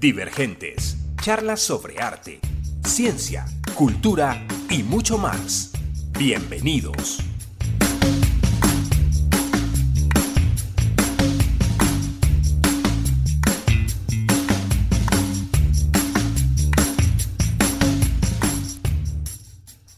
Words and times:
Divergentes, 0.00 0.96
charlas 1.20 1.60
sobre 1.60 2.00
arte, 2.00 2.40
ciencia, 2.86 3.44
cultura 3.74 4.46
y 4.70 4.82
mucho 4.82 5.18
más. 5.18 5.72
Bienvenidos. 6.18 7.18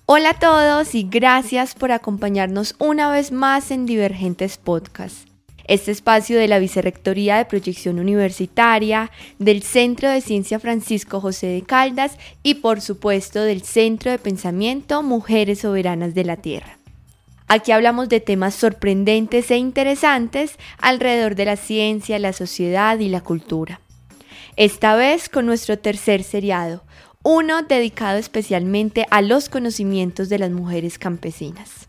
Hola 0.06 0.30
a 0.30 0.38
todos 0.40 0.96
y 0.96 1.04
gracias 1.04 1.76
por 1.76 1.92
acompañarnos 1.92 2.74
una 2.80 3.08
vez 3.08 3.30
más 3.30 3.70
en 3.70 3.86
Divergentes 3.86 4.56
Podcast. 4.56 5.31
Este 5.72 5.90
espacio 5.90 6.38
de 6.38 6.48
la 6.48 6.58
Vicerrectoría 6.58 7.38
de 7.38 7.46
Proyección 7.46 7.98
Universitaria, 7.98 9.10
del 9.38 9.62
Centro 9.62 10.10
de 10.10 10.20
Ciencia 10.20 10.60
Francisco 10.60 11.18
José 11.18 11.46
de 11.46 11.62
Caldas 11.62 12.18
y 12.42 12.56
por 12.56 12.82
supuesto 12.82 13.40
del 13.40 13.62
Centro 13.62 14.10
de 14.10 14.18
Pensamiento 14.18 15.02
Mujeres 15.02 15.60
Soberanas 15.60 16.12
de 16.12 16.24
la 16.24 16.36
Tierra. 16.36 16.76
Aquí 17.48 17.72
hablamos 17.72 18.10
de 18.10 18.20
temas 18.20 18.54
sorprendentes 18.54 19.50
e 19.50 19.56
interesantes 19.56 20.58
alrededor 20.76 21.36
de 21.36 21.46
la 21.46 21.56
ciencia, 21.56 22.18
la 22.18 22.34
sociedad 22.34 22.98
y 22.98 23.08
la 23.08 23.22
cultura. 23.22 23.80
Esta 24.56 24.94
vez 24.94 25.30
con 25.30 25.46
nuestro 25.46 25.78
tercer 25.78 26.22
seriado, 26.22 26.84
uno 27.22 27.62
dedicado 27.62 28.18
especialmente 28.18 29.06
a 29.10 29.22
los 29.22 29.48
conocimientos 29.48 30.28
de 30.28 30.38
las 30.38 30.50
mujeres 30.50 30.98
campesinas. 30.98 31.88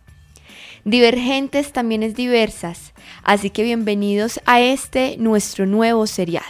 Divergentes 0.86 1.72
también 1.72 2.04
es 2.04 2.14
diversas, 2.14 2.94
así 3.24 3.50
que 3.50 3.64
bienvenidos 3.64 4.42
a 4.46 4.60
este 4.60 5.16
nuestro 5.18 5.66
nuevo 5.66 6.08
seriado. 6.08 6.46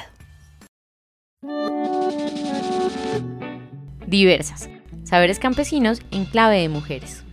Diversas, 4.08 4.70
saberes 5.03 5.38
campesinos 5.38 6.02
en 6.09 6.25
clave 6.25 6.62
de 6.62 6.70
mujeres. 6.70 7.23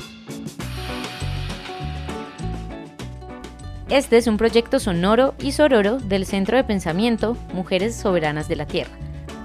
Este 3.88 4.18
es 4.18 4.26
un 4.26 4.36
proyecto 4.36 4.78
sonoro 4.78 5.34
y 5.40 5.52
sororo 5.52 5.96
del 5.96 6.26
Centro 6.26 6.58
de 6.58 6.64
Pensamiento 6.64 7.34
Mujeres 7.54 7.96
Soberanas 7.96 8.46
de 8.46 8.56
la 8.56 8.66
Tierra 8.66 8.92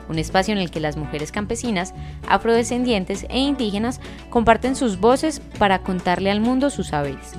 un 0.09 0.19
espacio 0.19 0.53
en 0.53 0.59
el 0.59 0.72
que 0.72 0.80
las 0.80 0.97
mujeres 0.97 1.31
campesinas, 1.31 1.94
afrodescendientes 2.28 3.25
e 3.30 3.40
indígenas 3.40 4.00
comparten 4.30 4.75
sus 4.75 5.00
voces 5.00 5.42
para 5.58 5.80
contarle 5.80 6.31
al 6.31 6.42
mundo 6.42 6.69
sus 6.69 6.88
saberes. 6.88 7.34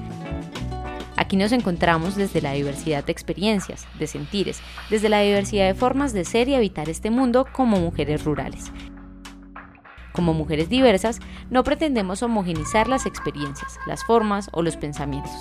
Aquí 1.17 1.37
nos 1.37 1.53
encontramos 1.53 2.15
desde 2.15 2.43
la 2.43 2.53
diversidad 2.53 3.05
de 3.05 3.13
experiencias, 3.13 3.87
de 3.99 4.07
sentires, 4.07 4.61
desde 4.91 5.09
la 5.09 5.21
diversidad 5.21 5.67
de 5.67 5.75
formas 5.75 6.13
de 6.13 6.25
ser 6.25 6.49
y 6.49 6.55
habitar 6.55 6.89
este 6.91 7.11
mundo 7.11 7.47
como 7.53 7.79
mujeres 7.79 8.25
rurales. 8.25 8.71
Como 10.13 10.35
mujeres 10.35 10.69
diversas, 10.69 11.21
no 11.51 11.65
pretendemos 11.65 12.23
homogenizar 12.23 12.89
las 12.89 13.07
experiencias, 13.07 13.79
las 13.87 14.05
formas 14.05 14.49
o 14.53 14.63
los 14.63 14.77
pensamientos. 14.77 15.33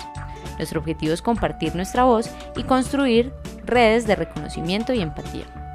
Nuestro 0.56 0.80
objetivo 0.80 1.12
es 1.12 1.22
compartir 1.22 1.74
nuestra 1.74 2.04
voz 2.04 2.30
y 2.56 2.62
construir 2.62 3.32
redes 3.64 4.06
de 4.06 4.16
reconocimiento 4.16 4.92
y 4.92 5.00
empatía. 5.00 5.65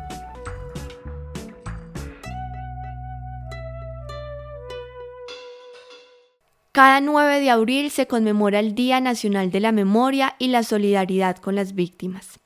Cada 6.84 7.00
9 7.00 7.42
de 7.42 7.52
abril 7.52 7.92
se 7.92 8.08
conmemora 8.08 8.60
el 8.60 8.74
Día 8.74 9.00
Nacional 9.00 9.52
de 9.52 9.60
la 9.60 9.72
Memoria 9.72 10.36
y 10.40 10.48
la 10.48 10.64
Solidaridad 10.64 11.38
con 11.38 11.54
las 11.54 11.76
Víctimas. 11.76 12.40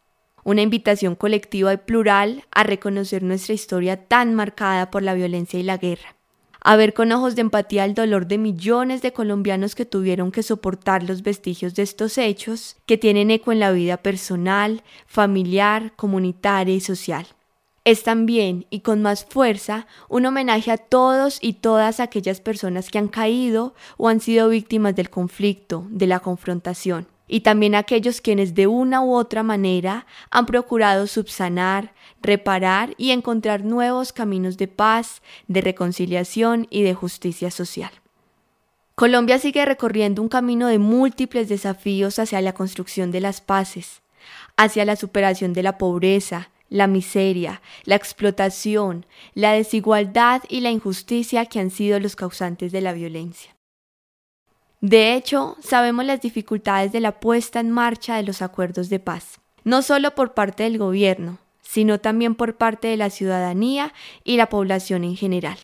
Una 0.44 0.61
invitación 0.61 1.16
colectiva 1.16 1.72
y 1.72 1.78
plural 1.78 2.44
a 2.52 2.63
reconocer 2.63 3.23
nuestra 3.23 3.53
historia 3.53 4.08
tan 4.08 4.33
marcada 4.33 4.91
por 4.91 5.03
la 5.03 5.13
violencia 5.13 5.58
y 5.58 5.63
la 5.63 5.78
guerra. 5.78 6.17
A 6.59 6.75
ver 6.75 6.94
con 6.94 7.13
ojos 7.13 7.36
de 7.36 7.44
empatía 7.44 7.86
el 7.86 7.94
dolor 7.94 8.28
de 8.28 8.38
millones 8.38 9.02
de 9.02 9.13
colombianos 9.13 9.73
que 9.73 9.86
tuvieron 9.86 10.33
que 10.33 10.44
soportar 10.44 11.03
los 11.03 11.23
vestigios 11.23 11.73
de 11.73 11.84
estos 11.84 12.17
hechos, 12.17 12.75
que 12.85 12.97
tienen 12.97 13.31
eco 13.31 13.53
en 13.53 13.62
la 13.62 13.72
vida 13.72 13.96
personal, 13.96 14.84
familiar, 15.07 15.94
comunitaria 15.96 16.75
y 16.75 16.81
social 16.81 17.25
es 17.85 18.01
también 18.01 18.66
y 18.72 18.79
con 18.79 19.01
más 19.03 19.23
fuerza 19.23 19.88
un 20.09 20.25
homenaje 20.25 20.72
a 20.72 20.78
todos 20.78 21.38
y 21.40 21.53
todas 21.53 22.00
aquellas 22.00 22.41
personas 22.41 22.90
que 22.90 22.97
han 22.97 23.07
caído 23.07 23.75
o 23.97 24.09
han 24.09 24.19
sido 24.19 24.50
víctimas 24.50 24.96
del 24.96 25.12
conflicto, 25.12 25.85
de 25.90 26.07
la 26.07 26.19
confrontación, 26.19 27.07
y 27.28 27.41
también 27.41 27.75
a 27.75 27.79
aquellos 27.79 28.22
quienes 28.22 28.56
de 28.56 28.66
una 28.66 29.01
u 29.01 29.13
otra 29.13 29.44
manera 29.44 30.07
han 30.31 30.47
procurado 30.47 31.06
subsanar, 31.06 31.94
reparar 32.22 32.96
y 32.97 33.12
encontrar 33.12 33.63
nuevos 33.63 34.12
caminos 34.12 34.57
de 34.57 34.67
paz, 34.67 35.22
de 35.47 35.62
reconciliación 35.62 36.67
y 36.72 36.81
de 36.81 36.96
justicia 36.96 37.52
social. 37.52 37.91
Colombia 38.96 39.38
sigue 39.38 39.63
recorriendo 39.63 40.23
un 40.23 40.29
camino 40.29 40.67
de 40.67 40.79
múltiples 40.79 41.50
desafíos 41.50 42.17
hacia 42.17 42.41
la 42.41 42.53
construcción 42.53 43.12
de 43.12 43.22
las 43.22 43.41
paces, 43.41 44.02
hacia 44.57 44.85
la 44.85 44.96
superación 44.96 45.53
de 45.53 45.63
la 45.63 45.78
pobreza, 45.78 46.50
la 46.70 46.88
miseria, 46.88 47.62
la 47.84 47.96
explotación, 47.96 49.06
la 49.34 49.53
desigualdad 49.53 50.44
y 50.50 50.62
la 50.62 50.72
injusticia 50.72 51.46
que 51.46 51.59
han 51.59 51.70
sido 51.70 52.00
los 52.00 52.16
causantes 52.16 52.72
de 52.72 52.81
la 52.81 52.94
violencia. 52.94 53.56
De 54.81 55.14
hecho, 55.14 55.56
sabemos 55.62 56.06
las 56.06 56.22
dificultades 56.22 56.92
de 56.92 57.00
la 57.00 57.20
puesta 57.20 57.59
en 57.59 57.72
marcha 57.72 58.18
de 58.18 58.24
los 58.24 58.42
acuerdos 58.42 58.90
de 58.90 59.00
paz, 59.00 59.40
no 59.64 59.81
solo 59.81 60.14
por 60.14 60.34
parte 60.34 60.64
del 60.64 60.78
gobierno, 60.78 61.40
sino 61.62 62.00
también 62.00 62.36
por 62.36 62.56
parte 62.56 62.88
de 62.88 62.97
la 62.97 63.09
ciudadanía 63.09 63.94
y 64.24 64.38
la 64.38 64.50
población 64.50 65.03
en 65.03 65.16
general. 65.16 65.58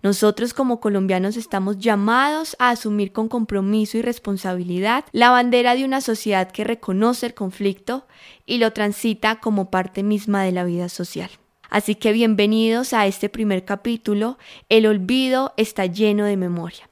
Nosotros 0.00 0.54
como 0.54 0.78
colombianos 0.78 1.36
estamos 1.36 1.78
llamados 1.78 2.54
a 2.60 2.70
asumir 2.70 3.12
con 3.12 3.28
compromiso 3.28 3.98
y 3.98 4.02
responsabilidad 4.02 5.04
la 5.10 5.30
bandera 5.30 5.74
de 5.74 5.84
una 5.84 6.00
sociedad 6.00 6.52
que 6.52 6.62
reconoce 6.62 7.26
el 7.26 7.34
conflicto 7.34 8.06
y 8.46 8.58
lo 8.58 8.72
transita 8.72 9.40
como 9.40 9.70
parte 9.70 10.04
misma 10.04 10.44
de 10.44 10.52
la 10.52 10.62
vida 10.62 10.88
social. 10.88 11.30
Así 11.68 11.96
que 11.96 12.12
bienvenidos 12.12 12.92
a 12.92 13.06
este 13.06 13.28
primer 13.28 13.64
capítulo, 13.64 14.38
El 14.68 14.86
olvido 14.86 15.52
está 15.56 15.86
lleno 15.86 16.24
de 16.26 16.36
memoria. 16.36 16.88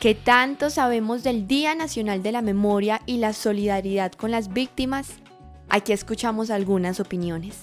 ¿Qué 0.00 0.14
tanto 0.14 0.70
sabemos 0.70 1.22
del 1.22 1.46
Día 1.46 1.74
Nacional 1.76 2.22
de 2.22 2.32
la 2.32 2.42
Memoria 2.42 3.00
y 3.06 3.18
la 3.18 3.32
solidaridad 3.32 4.12
con 4.12 4.32
las 4.32 4.52
víctimas? 4.52 5.20
Aquí 5.70 5.92
escuchamos 5.92 6.50
algunas 6.50 6.98
opiniones. 6.98 7.56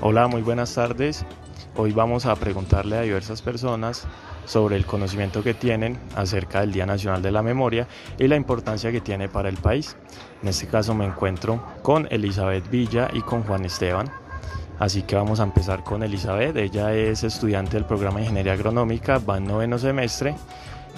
Hola, 0.00 0.26
muy 0.26 0.42
buenas 0.42 0.74
tardes. 0.74 1.24
Hoy 1.76 1.92
vamos 1.92 2.26
a 2.26 2.34
preguntarle 2.34 2.96
a 2.96 3.02
diversas 3.02 3.42
personas 3.42 4.08
sobre 4.44 4.76
el 4.76 4.86
conocimiento 4.86 5.42
que 5.42 5.54
tienen 5.54 5.98
acerca 6.16 6.60
del 6.60 6.72
Día 6.72 6.84
Nacional 6.84 7.22
de 7.22 7.30
la 7.30 7.42
Memoria 7.42 7.86
y 8.18 8.26
la 8.26 8.36
importancia 8.36 8.90
que 8.90 9.00
tiene 9.00 9.28
para 9.28 9.48
el 9.48 9.56
país. 9.56 9.96
En 10.42 10.48
este 10.48 10.66
caso 10.66 10.94
me 10.94 11.06
encuentro 11.06 11.64
con 11.82 12.08
Elizabeth 12.10 12.68
Villa 12.68 13.08
y 13.12 13.22
con 13.22 13.44
Juan 13.44 13.64
Esteban. 13.64 14.23
Así 14.78 15.02
que 15.02 15.16
vamos 15.16 15.40
a 15.40 15.44
empezar 15.44 15.84
con 15.84 16.02
Elizabeth. 16.02 16.56
Ella 16.56 16.92
es 16.92 17.22
estudiante 17.22 17.76
del 17.76 17.84
programa 17.84 18.16
de 18.16 18.22
Ingeniería 18.22 18.54
Agronómica, 18.54 19.18
va 19.18 19.38
en 19.38 19.46
noveno 19.46 19.78
semestre 19.78 20.34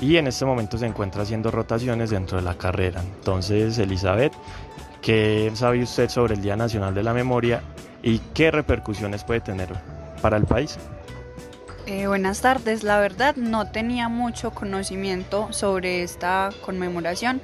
y 0.00 0.16
en 0.16 0.26
este 0.26 0.44
momento 0.44 0.78
se 0.78 0.86
encuentra 0.86 1.22
haciendo 1.22 1.50
rotaciones 1.50 2.10
dentro 2.10 2.38
de 2.38 2.44
la 2.44 2.56
carrera. 2.56 3.02
Entonces, 3.02 3.78
Elizabeth, 3.78 4.32
¿qué 5.02 5.50
sabe 5.54 5.82
usted 5.82 6.08
sobre 6.08 6.34
el 6.34 6.42
Día 6.42 6.56
Nacional 6.56 6.94
de 6.94 7.02
la 7.02 7.12
Memoria 7.12 7.62
y 8.02 8.18
qué 8.34 8.50
repercusiones 8.50 9.24
puede 9.24 9.40
tener 9.40 9.68
para 10.22 10.36
el 10.36 10.44
país? 10.44 10.78
Eh, 11.86 12.08
buenas 12.08 12.40
tardes, 12.40 12.82
la 12.82 12.98
verdad 12.98 13.36
no 13.36 13.70
tenía 13.70 14.08
mucho 14.08 14.50
conocimiento 14.50 15.52
sobre 15.52 16.02
esta 16.02 16.50
conmemoración, 16.64 17.40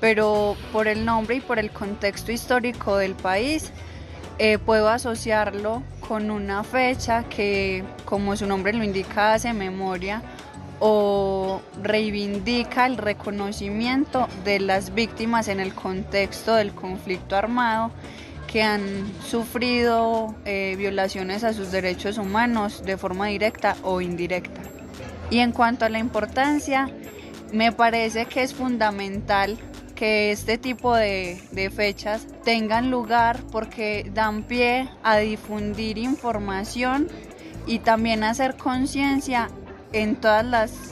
pero 0.00 0.56
por 0.72 0.88
el 0.88 1.04
nombre 1.04 1.36
y 1.36 1.40
por 1.40 1.58
el 1.58 1.70
contexto 1.70 2.32
histórico 2.32 2.96
del 2.96 3.14
país, 3.14 3.70
eh, 4.38 4.58
puedo 4.58 4.88
asociarlo 4.88 5.82
con 6.06 6.30
una 6.30 6.64
fecha 6.64 7.24
que, 7.24 7.84
como 8.04 8.36
su 8.36 8.46
nombre 8.46 8.72
lo 8.72 8.84
indica, 8.84 9.34
hace 9.34 9.52
memoria 9.52 10.22
o 10.80 11.62
reivindica 11.80 12.86
el 12.86 12.96
reconocimiento 12.96 14.28
de 14.44 14.58
las 14.58 14.94
víctimas 14.94 15.48
en 15.48 15.60
el 15.60 15.74
contexto 15.74 16.54
del 16.54 16.72
conflicto 16.72 17.36
armado 17.36 17.92
que 18.52 18.62
han 18.62 18.82
sufrido 19.24 20.34
eh, 20.44 20.74
violaciones 20.76 21.44
a 21.44 21.52
sus 21.52 21.70
derechos 21.70 22.18
humanos 22.18 22.82
de 22.84 22.96
forma 22.96 23.28
directa 23.28 23.76
o 23.82 24.00
indirecta. 24.00 24.60
Y 25.30 25.38
en 25.38 25.52
cuanto 25.52 25.86
a 25.86 25.88
la 25.88 25.98
importancia, 25.98 26.90
me 27.52 27.72
parece 27.72 28.26
que 28.26 28.42
es 28.42 28.52
fundamental 28.52 29.58
que 29.94 30.32
este 30.32 30.58
tipo 30.58 30.94
de, 30.94 31.40
fechas 31.74 32.26
tengan 32.44 32.90
lugar 32.90 33.40
porque 33.50 34.10
dan 34.14 34.42
pie 34.42 34.88
a 35.02 35.18
difundir 35.18 35.98
información 35.98 37.08
y 37.66 37.78
también 37.78 38.24
hacer 38.24 38.56
conciencia 38.56 39.48
en 39.92 40.16
todas 40.16 40.44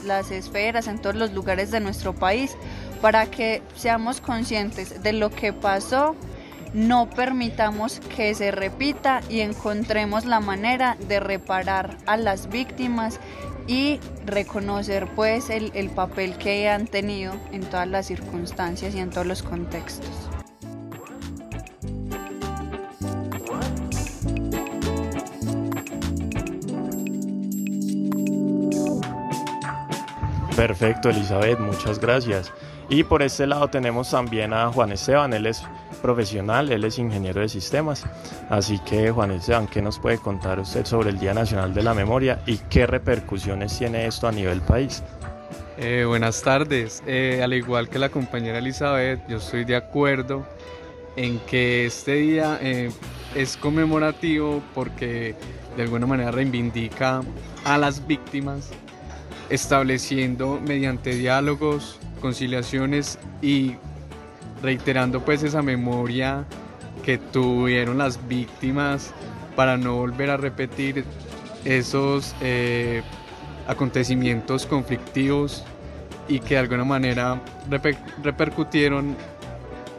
las, 0.05 0.31
esferas, 0.31 0.87
en 0.87 1.01
todos 1.01 1.17
los 1.17 1.33
lugares 1.33 1.71
de 1.71 1.81
nuestro 1.81 2.15
país, 2.15 2.57
para 3.01 3.27
que 3.27 3.63
seamos 3.75 4.21
conscientes 4.21 5.03
de 5.03 5.13
lo 5.13 5.31
que 5.31 5.53
pasó, 5.53 6.15
no 6.75 7.11
permitamos 7.11 8.01
que 8.15 8.35
se 8.35 8.51
repita 8.53 9.23
y 9.29 9.41
encontremos 9.41 10.25
la 10.25 10.41
manera 10.41 10.97
de 11.09 11.19
reparar 11.19 11.97
a 12.07 12.17
las 12.17 12.49
víctimas 12.49 13.19
y 13.71 14.01
reconocer 14.27 15.07
pues 15.15 15.49
el, 15.49 15.71
el 15.75 15.91
papel 15.91 16.37
que 16.39 16.69
han 16.69 16.89
tenido 16.89 17.35
en 17.53 17.61
todas 17.61 17.87
las 17.87 18.07
circunstancias 18.07 18.97
y 18.97 18.99
en 18.99 19.11
todos 19.11 19.29
los 19.29 19.45
contextos. 19.45 20.11
Perfecto, 30.57 31.11
Elizabeth, 31.11 31.61
muchas 31.61 32.01
gracias. 32.01 32.53
Y 32.91 33.05
por 33.05 33.23
este 33.23 33.47
lado 33.47 33.69
tenemos 33.69 34.11
también 34.11 34.53
a 34.53 34.67
Juan 34.73 34.91
Esteban, 34.91 35.33
él 35.33 35.47
es 35.47 35.63
profesional, 36.03 36.73
él 36.73 36.83
es 36.83 36.99
ingeniero 36.99 37.41
de 37.41 37.49
sistemas. 37.49 38.05
Así 38.49 38.81
que 38.81 39.13
Juan 39.13 39.31
Esteban, 39.31 39.69
¿qué 39.69 39.81
nos 39.81 40.01
puede 40.01 40.19
contar 40.19 40.59
usted 40.59 40.85
sobre 40.85 41.11
el 41.11 41.19
Día 41.21 41.33
Nacional 41.33 41.73
de 41.73 41.85
la 41.85 41.95
Memoria 41.95 42.43
y 42.47 42.59
qué 42.69 42.89
repercusiones 42.89 43.79
tiene 43.79 44.07
esto 44.07 44.27
a 44.27 44.33
nivel 44.33 44.61
país? 44.63 45.05
Eh, 45.79 46.05
buenas 46.05 46.43
tardes. 46.43 47.01
Eh, 47.07 47.41
al 47.45 47.55
igual 47.55 47.89
que 47.89 48.01
la 48.01 48.09
compañera 48.09 48.59
Elizabeth, 48.59 49.21
yo 49.29 49.37
estoy 49.37 49.65
de 49.65 49.77
acuerdo 49.77 50.45
en 51.15 51.39
que 51.41 51.87
este 51.87 52.15
día 52.15 52.59
eh, 52.61 52.91
es 53.37 53.57
conmemorativo 53.57 54.63
porque 54.75 55.37
de 55.77 55.83
alguna 55.85 56.07
manera 56.07 56.33
reivindica 56.33 57.23
a 57.65 57.79
las 57.79 58.05
víctimas 58.05 58.69
estableciendo 59.49 60.61
mediante 60.61 61.15
diálogos, 61.15 62.01
conciliaciones 62.21 63.19
y 63.43 63.75
reiterando 64.63 65.25
pues 65.25 65.43
esa 65.43 65.63
memoria 65.63 66.45
que 67.05 67.19
tuvieron 67.19 67.99
las 67.99 68.29
víctimas 68.29 69.13
para 69.57 69.77
no 69.77 69.97
volver 69.97 70.31
a 70.31 70.37
repetir 70.37 71.05
esos 71.65 72.35
eh, 72.41 73.03
acontecimientos 73.67 74.67
conflictivos 74.67 75.65
y 76.29 76.41
que 76.41 76.55
de 76.55 76.61
alguna 76.61 76.85
manera 76.85 77.41
repercutieron 78.23 79.17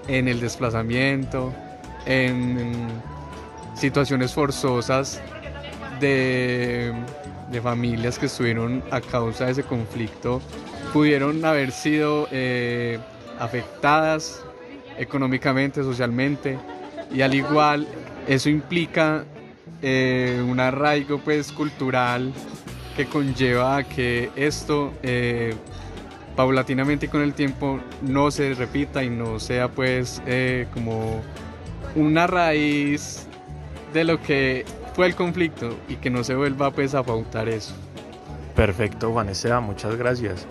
en 0.08 0.28
el 0.28 0.40
desplazamiento, 0.40 1.54
en 2.06 2.88
situaciones 3.76 4.34
forzosas 4.34 5.22
de 6.00 6.94
de 7.52 7.62
familias 7.62 8.18
que 8.18 8.28
estuvieron 8.28 8.82
a 8.92 9.02
causa 9.02 9.46
de 9.46 9.52
ese 9.52 9.64
conflicto 9.64 10.42
pudieron 10.94 11.44
haber 11.46 11.72
sido 11.72 12.28
eh, 12.32 13.00
afectadas 13.40 14.44
económicamente, 14.98 15.84
socialmente 15.84 16.60
y 17.14 17.22
al 17.22 17.34
igual 17.34 17.88
eso 18.28 18.50
implica 18.50 19.26
eh, 19.82 20.44
un 20.48 20.60
arraigo 20.60 21.20
pues 21.20 21.52
cultural 21.52 22.32
que 22.96 23.06
conlleva 23.06 23.78
a 23.78 23.84
que 23.84 24.30
esto 24.36 24.94
eh, 25.02 25.56
paulatinamente 26.36 27.06
y 27.06 27.10
con 27.10 27.22
el 27.22 27.34
tiempo 27.34 27.80
no 28.02 28.30
se 28.30 28.54
repita 28.54 29.04
y 29.04 29.10
no 29.10 29.40
sea 29.40 29.70
pues 29.70 30.22
como 30.74 31.22
una 31.96 32.28
raíz 32.28 33.28
de 33.94 34.04
lo 34.04 34.22
que 34.22 34.66
fue 34.94 35.08
el 35.08 35.16
conflicto 35.16 35.76
y 35.88 35.96
que 35.96 36.10
no 36.10 36.24
se 36.24 36.36
vuelva 36.36 36.72
pues 36.72 36.94
a 36.94 37.04
pautar 37.04 37.50
eso. 37.50 37.74
Perfecto, 38.56 39.14
Vanessa, 39.14 39.60
muchas 39.60 39.96
gracias. 39.96 40.46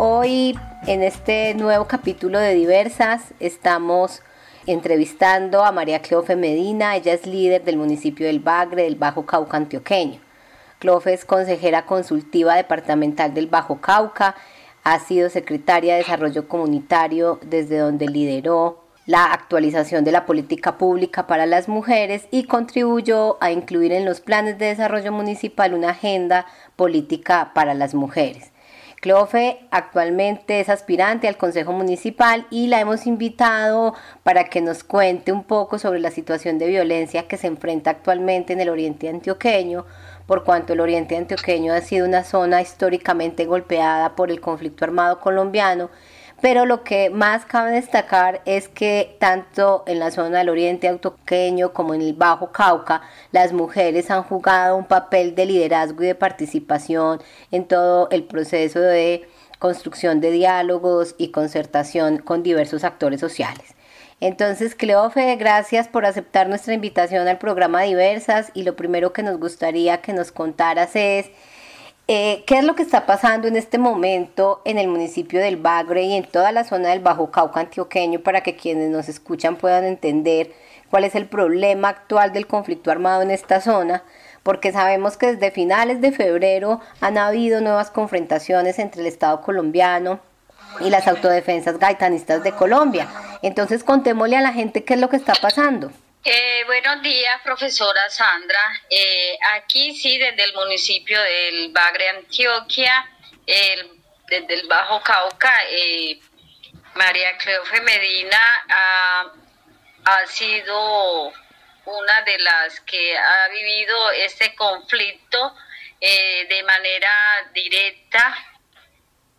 Hoy 0.00 0.56
en 0.86 1.02
este 1.02 1.54
nuevo 1.54 1.86
capítulo 1.86 2.38
de 2.38 2.54
Diversas 2.54 3.34
estamos 3.40 4.22
entrevistando 4.66 5.64
a 5.64 5.72
María 5.72 6.02
Cleofe 6.02 6.36
Medina. 6.36 6.94
Ella 6.94 7.14
es 7.14 7.26
líder 7.26 7.64
del 7.64 7.78
municipio 7.78 8.28
del 8.28 8.38
Bagre, 8.38 8.84
del 8.84 8.94
Bajo 8.94 9.26
Cauca 9.26 9.56
antioqueño. 9.56 10.20
Cleofe 10.78 11.14
es 11.14 11.24
consejera 11.24 11.84
consultiva 11.84 12.54
departamental 12.54 13.34
del 13.34 13.48
Bajo 13.48 13.80
Cauca. 13.80 14.36
Ha 14.84 15.00
sido 15.00 15.30
secretaria 15.30 15.94
de 15.94 16.02
Desarrollo 16.02 16.46
Comunitario 16.46 17.40
desde 17.42 17.78
donde 17.78 18.06
lideró 18.06 18.84
la 19.08 19.32
actualización 19.32 20.04
de 20.04 20.12
la 20.12 20.26
política 20.26 20.76
pública 20.76 21.26
para 21.26 21.46
las 21.46 21.66
mujeres 21.66 22.28
y 22.30 22.44
contribuyó 22.44 23.38
a 23.42 23.50
incluir 23.50 23.90
en 23.90 24.04
los 24.04 24.20
planes 24.20 24.58
de 24.58 24.66
desarrollo 24.66 25.12
municipal 25.12 25.72
una 25.72 25.92
agenda 25.92 26.44
política 26.76 27.52
para 27.54 27.72
las 27.72 27.94
mujeres. 27.94 28.52
Cleofe 29.00 29.60
actualmente 29.70 30.60
es 30.60 30.68
aspirante 30.68 31.26
al 31.26 31.38
Consejo 31.38 31.72
Municipal 31.72 32.46
y 32.50 32.66
la 32.66 32.80
hemos 32.80 33.06
invitado 33.06 33.94
para 34.24 34.44
que 34.44 34.60
nos 34.60 34.84
cuente 34.84 35.32
un 35.32 35.44
poco 35.44 35.78
sobre 35.78 36.00
la 36.00 36.10
situación 36.10 36.58
de 36.58 36.66
violencia 36.66 37.26
que 37.28 37.38
se 37.38 37.46
enfrenta 37.46 37.88
actualmente 37.88 38.52
en 38.52 38.60
el 38.60 38.68
oriente 38.68 39.08
antioqueño, 39.08 39.86
por 40.26 40.44
cuanto 40.44 40.74
el 40.74 40.80
oriente 40.80 41.16
antioqueño 41.16 41.72
ha 41.72 41.80
sido 41.80 42.06
una 42.06 42.24
zona 42.24 42.60
históricamente 42.60 43.46
golpeada 43.46 44.14
por 44.16 44.30
el 44.30 44.42
conflicto 44.42 44.84
armado 44.84 45.18
colombiano 45.18 45.88
pero 46.40 46.66
lo 46.66 46.84
que 46.84 47.10
más 47.10 47.44
cabe 47.44 47.72
destacar 47.72 48.40
es 48.44 48.68
que 48.68 49.16
tanto 49.18 49.82
en 49.86 49.98
la 49.98 50.10
zona 50.10 50.38
del 50.38 50.50
oriente 50.50 50.88
autoqueño 50.88 51.72
como 51.72 51.94
en 51.94 52.02
el 52.02 52.14
Bajo 52.14 52.52
Cauca, 52.52 53.02
las 53.32 53.52
mujeres 53.52 54.10
han 54.10 54.22
jugado 54.22 54.76
un 54.76 54.84
papel 54.84 55.34
de 55.34 55.46
liderazgo 55.46 56.02
y 56.02 56.06
de 56.06 56.14
participación 56.14 57.20
en 57.50 57.66
todo 57.66 58.08
el 58.10 58.24
proceso 58.24 58.80
de 58.80 59.28
construcción 59.58 60.20
de 60.20 60.30
diálogos 60.30 61.16
y 61.18 61.30
concertación 61.32 62.18
con 62.18 62.42
diversos 62.42 62.84
actores 62.84 63.20
sociales. 63.20 63.74
Entonces, 64.20 64.74
Cleofe, 64.74 65.36
gracias 65.36 65.86
por 65.86 66.04
aceptar 66.04 66.48
nuestra 66.48 66.74
invitación 66.74 67.28
al 67.28 67.38
programa 67.38 67.82
Diversas 67.82 68.50
y 68.52 68.64
lo 68.64 68.74
primero 68.74 69.12
que 69.12 69.22
nos 69.22 69.38
gustaría 69.38 70.00
que 70.00 70.12
nos 70.12 70.32
contaras 70.32 70.94
es 70.94 71.30
eh, 72.10 72.42
¿Qué 72.46 72.58
es 72.58 72.64
lo 72.64 72.74
que 72.74 72.82
está 72.82 73.04
pasando 73.04 73.48
en 73.48 73.56
este 73.56 73.76
momento 73.76 74.62
en 74.64 74.78
el 74.78 74.88
municipio 74.88 75.40
del 75.40 75.58
Bagre 75.58 76.04
y 76.04 76.14
en 76.14 76.24
toda 76.24 76.52
la 76.52 76.64
zona 76.64 76.88
del 76.88 77.00
Bajo 77.00 77.30
Cauca 77.30 77.60
antioqueño 77.60 78.20
para 78.20 78.40
que 78.42 78.56
quienes 78.56 78.88
nos 78.88 79.10
escuchan 79.10 79.56
puedan 79.56 79.84
entender 79.84 80.52
cuál 80.90 81.04
es 81.04 81.14
el 81.14 81.26
problema 81.26 81.90
actual 81.90 82.32
del 82.32 82.46
conflicto 82.46 82.90
armado 82.90 83.20
en 83.20 83.30
esta 83.30 83.60
zona? 83.60 84.04
Porque 84.42 84.72
sabemos 84.72 85.18
que 85.18 85.34
desde 85.34 85.50
finales 85.50 86.00
de 86.00 86.10
febrero 86.10 86.80
han 87.02 87.18
habido 87.18 87.60
nuevas 87.60 87.90
confrontaciones 87.90 88.78
entre 88.78 89.02
el 89.02 89.06
Estado 89.06 89.42
colombiano 89.42 90.20
y 90.80 90.88
las 90.88 91.06
autodefensas 91.08 91.78
gaitanistas 91.78 92.42
de 92.42 92.52
Colombia. 92.52 93.06
Entonces 93.42 93.84
contémosle 93.84 94.38
a 94.38 94.40
la 94.40 94.54
gente 94.54 94.82
qué 94.82 94.94
es 94.94 95.00
lo 95.00 95.10
que 95.10 95.16
está 95.16 95.34
pasando. 95.42 95.90
Eh, 96.24 96.64
buenos 96.66 97.00
días, 97.00 97.40
profesora 97.42 98.10
Sandra. 98.10 98.60
Eh, 98.90 99.38
aquí 99.52 99.94
sí, 99.94 100.18
desde 100.18 100.42
el 100.42 100.52
municipio 100.52 101.20
del 101.22 101.70
Bagre, 101.70 102.08
Antioquia, 102.08 103.08
desde 104.26 104.54
el 104.54 104.66
Bajo 104.66 105.00
Cauca, 105.00 105.52
eh, 105.70 106.18
María 106.94 107.38
Cleofe 107.38 107.80
Medina 107.82 108.38
ha, 108.68 109.32
ha 110.06 110.26
sido 110.26 111.32
una 111.84 112.22
de 112.22 112.38
las 112.40 112.80
que 112.80 113.16
ha 113.16 113.48
vivido 113.48 114.10
este 114.10 114.56
conflicto 114.56 115.54
de 116.00 116.62
manera 116.64 117.48
directa, 117.54 118.36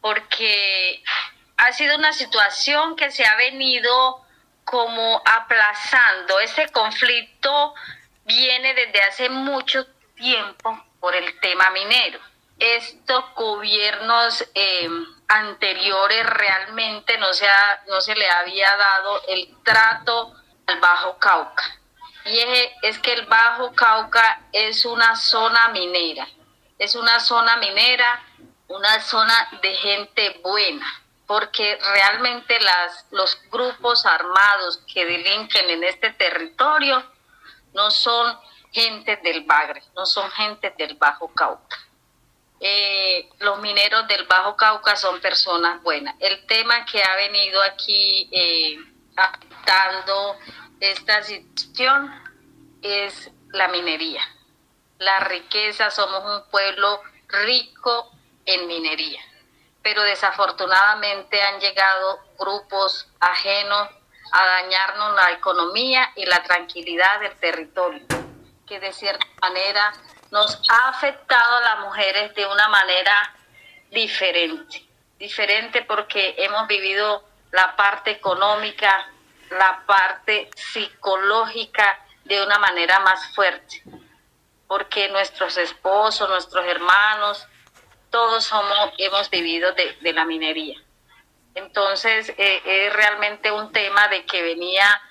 porque 0.02 1.04
ha 1.58 1.72
sido 1.74 1.98
una 1.98 2.14
situación 2.14 2.96
que 2.96 3.12
se 3.12 3.26
ha 3.26 3.36
venido 3.36 4.26
como 4.70 5.20
aplazando. 5.26 6.40
Ese 6.40 6.70
conflicto 6.70 7.74
viene 8.26 8.76
desde 8.76 9.02
hace 9.02 9.30
mucho 9.30 9.84
tiempo 10.16 10.80
por 11.00 11.16
el 11.16 11.40
tema 11.40 11.72
minero. 11.72 12.20
Estos 12.60 13.34
gobiernos 13.34 14.46
em, 14.54 15.06
anteriores 15.28 16.24
realmente 16.24 17.18
no 17.18 17.34
se, 17.34 17.48
no 17.88 18.00
se 18.00 18.14
le 18.14 18.30
había 18.30 18.76
dado 18.78 19.24
el 19.30 19.50
trato 19.64 20.36
al 20.68 20.80
Bajo 20.80 21.18
Cauca. 21.18 21.64
Y 22.26 22.40
es 22.84 23.00
que 23.00 23.14
el 23.14 23.26
Bajo 23.26 23.74
Cauca 23.74 24.42
es 24.52 24.86
una 24.86 25.16
zona 25.16 25.70
minera, 25.70 26.28
es 26.78 26.94
una 26.94 27.20
zona 27.20 27.58
minera, 27.58 28.22
una 28.68 29.02
zona 29.02 29.50
de 29.64 29.74
gente 29.74 30.40
buena 30.44 30.86
porque 31.30 31.78
realmente 31.94 32.60
las, 32.60 33.06
los 33.12 33.40
grupos 33.52 34.04
armados 34.08 34.80
que 34.92 35.06
delinquen 35.06 35.70
en 35.70 35.84
este 35.84 36.12
territorio 36.14 37.04
no 37.72 37.92
son 37.92 38.36
gente 38.72 39.16
del 39.18 39.44
Bagre, 39.44 39.84
no 39.96 40.08
son 40.08 40.32
gente 40.32 40.74
del 40.76 40.96
Bajo 40.96 41.32
Cauca. 41.36 41.78
eh, 42.60 43.30
los 43.42 43.60
mineros 43.60 44.08
del 44.08 44.26
Bajo 44.26 44.56
Cauca 44.56 44.96
son 44.96 45.22
personas 45.22 45.84
buenas. 45.84 46.16
El 46.20 46.48
tema 46.48 46.84
que 46.86 47.04
ha 47.04 47.16
venido 47.18 47.62
aquí 47.62 48.28
eh, 48.32 48.80
afectando 49.16 50.36
esta 50.80 51.22
situación 51.22 52.12
es 52.82 53.30
la 53.52 53.68
minería. 53.68 54.24
La 54.98 55.20
riqueza, 55.20 55.92
somos 55.92 56.24
un 56.26 56.50
pueblo 56.50 57.04
rico 57.28 58.12
en 58.48 58.66
minería, 58.66 59.22
pero 59.82 60.04
desafortunadamente 60.04 61.42
han 61.42 61.60
llegado 61.60 62.20
grupos 62.38 63.08
ajenos 63.20 63.90
a 64.32 64.46
dañarnos 64.46 65.16
la 65.16 65.32
economía 65.32 66.12
y 66.16 66.26
la 66.26 66.44
tranquilidad 66.44 67.20
del 67.22 67.36
territorio, 67.40 68.06
que 68.68 68.80
de 68.80 68.94
cierta 68.94 69.26
manera 69.42 69.94
nos 70.32 70.62
ha 70.70 70.90
afectado 70.90 71.58
a 71.58 71.62
las 71.62 71.80
mujeres 71.80 72.36
de 72.36 72.46
una 72.46 72.68
manera 72.68 73.36
diferente. 73.92 74.86
Diferente 75.18 75.82
porque 75.84 76.36
hemos 76.38 76.68
vivido 76.68 77.24
la 77.52 77.76
parte 77.76 78.12
económica, 78.12 79.10
la 79.50 79.84
parte 79.86 80.50
psicológica 80.56 82.06
de 82.26 82.44
una 82.44 82.60
manera 82.60 83.00
más 83.00 83.34
fuerte. 83.34 83.82
Porque 84.68 85.10
nuestros 85.10 85.58
esposos, 85.58 86.30
nuestros 86.30 86.66
hermanos, 86.68 87.48
todos 88.10 88.46
somos, 88.46 88.92
hemos 88.98 89.30
vivido 89.30 89.74
de, 89.74 90.14
la 90.14 90.26
minería. 90.26 90.80
Entonces, 91.56 92.30
eh, 92.38 92.62
es 92.66 92.94
realmente 92.94 93.52
un 93.52 93.72
tema 93.72 94.08
de 94.08 94.26
que 94.26 94.42
venía 94.42 95.02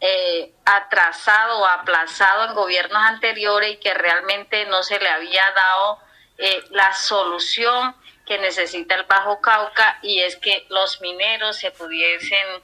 eh, 0.00 0.52
atrasado 0.64 1.58
o 1.58 1.66
aplazado 1.66 2.44
en 2.44 2.54
gobiernos 2.54 3.02
anteriores 3.02 3.72
y 3.72 3.76
que 3.78 3.94
realmente 3.94 4.64
no 4.66 4.82
se 4.82 4.98
le 4.98 5.08
había 5.08 5.44
dado 5.52 5.98
eh, 6.38 6.64
la 6.70 6.92
solución 6.94 7.96
que 8.26 8.38
necesita 8.38 8.94
el 8.94 9.04
Bajo 9.04 9.40
Cauca 9.40 9.98
y 10.02 10.20
es 10.20 10.36
que 10.36 10.66
los 10.68 11.00
mineros 11.00 11.56
se 11.56 11.70
pudiesen 11.70 12.62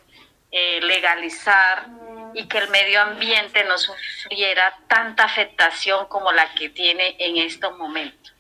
legalizar 0.83 1.87
y 2.35 2.47
que 2.47 2.59
el 2.59 2.69
medio 2.69 3.01
ambiente 3.01 3.65
no 3.65 3.79
sufriera 3.79 4.79
tanta 4.87 5.25
afectación 5.25 6.07
como 6.09 6.31
la 6.31 6.53
que 6.55 6.69
tiene 6.69 7.17
en 7.19 7.39
estos 7.39 7.75
momentos. 7.79 8.32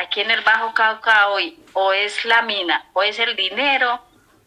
Aquí 0.00 0.20
en 0.20 0.30
el 0.30 0.40
Bajo 0.40 0.72
Cauca 0.72 1.28
hoy 1.28 1.58
o 1.74 1.92
es 1.92 2.24
la 2.24 2.40
mina, 2.40 2.86
o 2.94 3.02
es 3.02 3.18
el 3.18 3.36
dinero, 3.36 4.00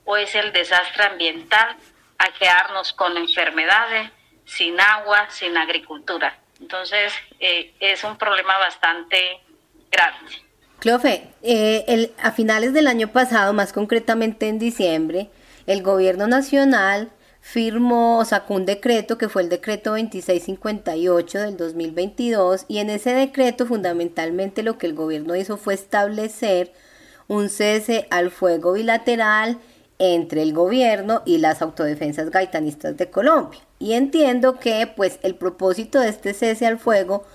o 0.03 0.17
es 0.17 0.33
el 0.33 0.51
desastre 0.51 1.03
ambiental 1.03 1.75
a 2.17 2.31
quedarnos 2.39 2.91
con 2.93 3.15
enfermedades, 3.17 4.10
sin 4.45 4.79
agua, 4.81 5.27
sin 5.29 5.55
agricultura. 5.55 6.36
Entonces, 6.60 7.13
eh, 7.39 7.72
es 7.79 8.03
un 8.03 8.17
problema 8.17 8.57
bastante 8.57 9.41
grande. 9.91 10.31
Clofe, 10.79 11.29
eh, 11.43 11.86
el, 11.88 12.13
a 12.22 12.31
finales 12.31 12.74
del 12.74 12.88
año 12.88 13.10
pasado, 13.10 13.53
más 13.53 13.74
concretamente 13.74 14.48
en 14.48 14.57
diciembre, 14.57 15.29
el 15.67 15.83
gobierno 15.83 16.25
nacional 16.25 17.12
firmó, 17.44 18.24
sacó 18.24 18.54
un 18.54 18.66
decreto 18.66 19.18
que 19.18 19.28
fue 19.28 19.42
el 19.42 19.50
decreto 19.50 19.90
2658 19.92 21.40
del 21.42 21.58
2022 21.58 22.64
y 22.70 22.78
en 22.78 22.90
ese 22.90 23.14
decreto 23.14 23.66
fundamentalmente 23.66 24.64
lo 24.64 24.78
que 24.78 24.88
el 24.88 24.94
gobierno 24.94 25.36
hizo 25.36 25.58
fue 25.58 25.74
establecer 25.74 26.72
un 27.28 27.50
cese 27.50 28.08
al 28.12 28.32
fuego 28.32 28.72
bilateral 28.72 29.60
entre 30.00 30.42
el 30.42 30.54
gobierno 30.54 31.22
y 31.26 31.40
las 31.40 31.62
autodefensas 31.62 32.32
gaitanistas 32.32 32.96
de 32.96 33.10
Colombia. 33.10 33.60
Y 33.78 33.92
entiendo 33.92 34.58
que 34.58 34.88
pues 34.88 35.20
el 35.22 35.36
propósito 35.36 36.00
de 36.00 36.08
este 36.08 36.34
cese 36.34 36.66
al 36.66 36.80
fuego 36.80 37.26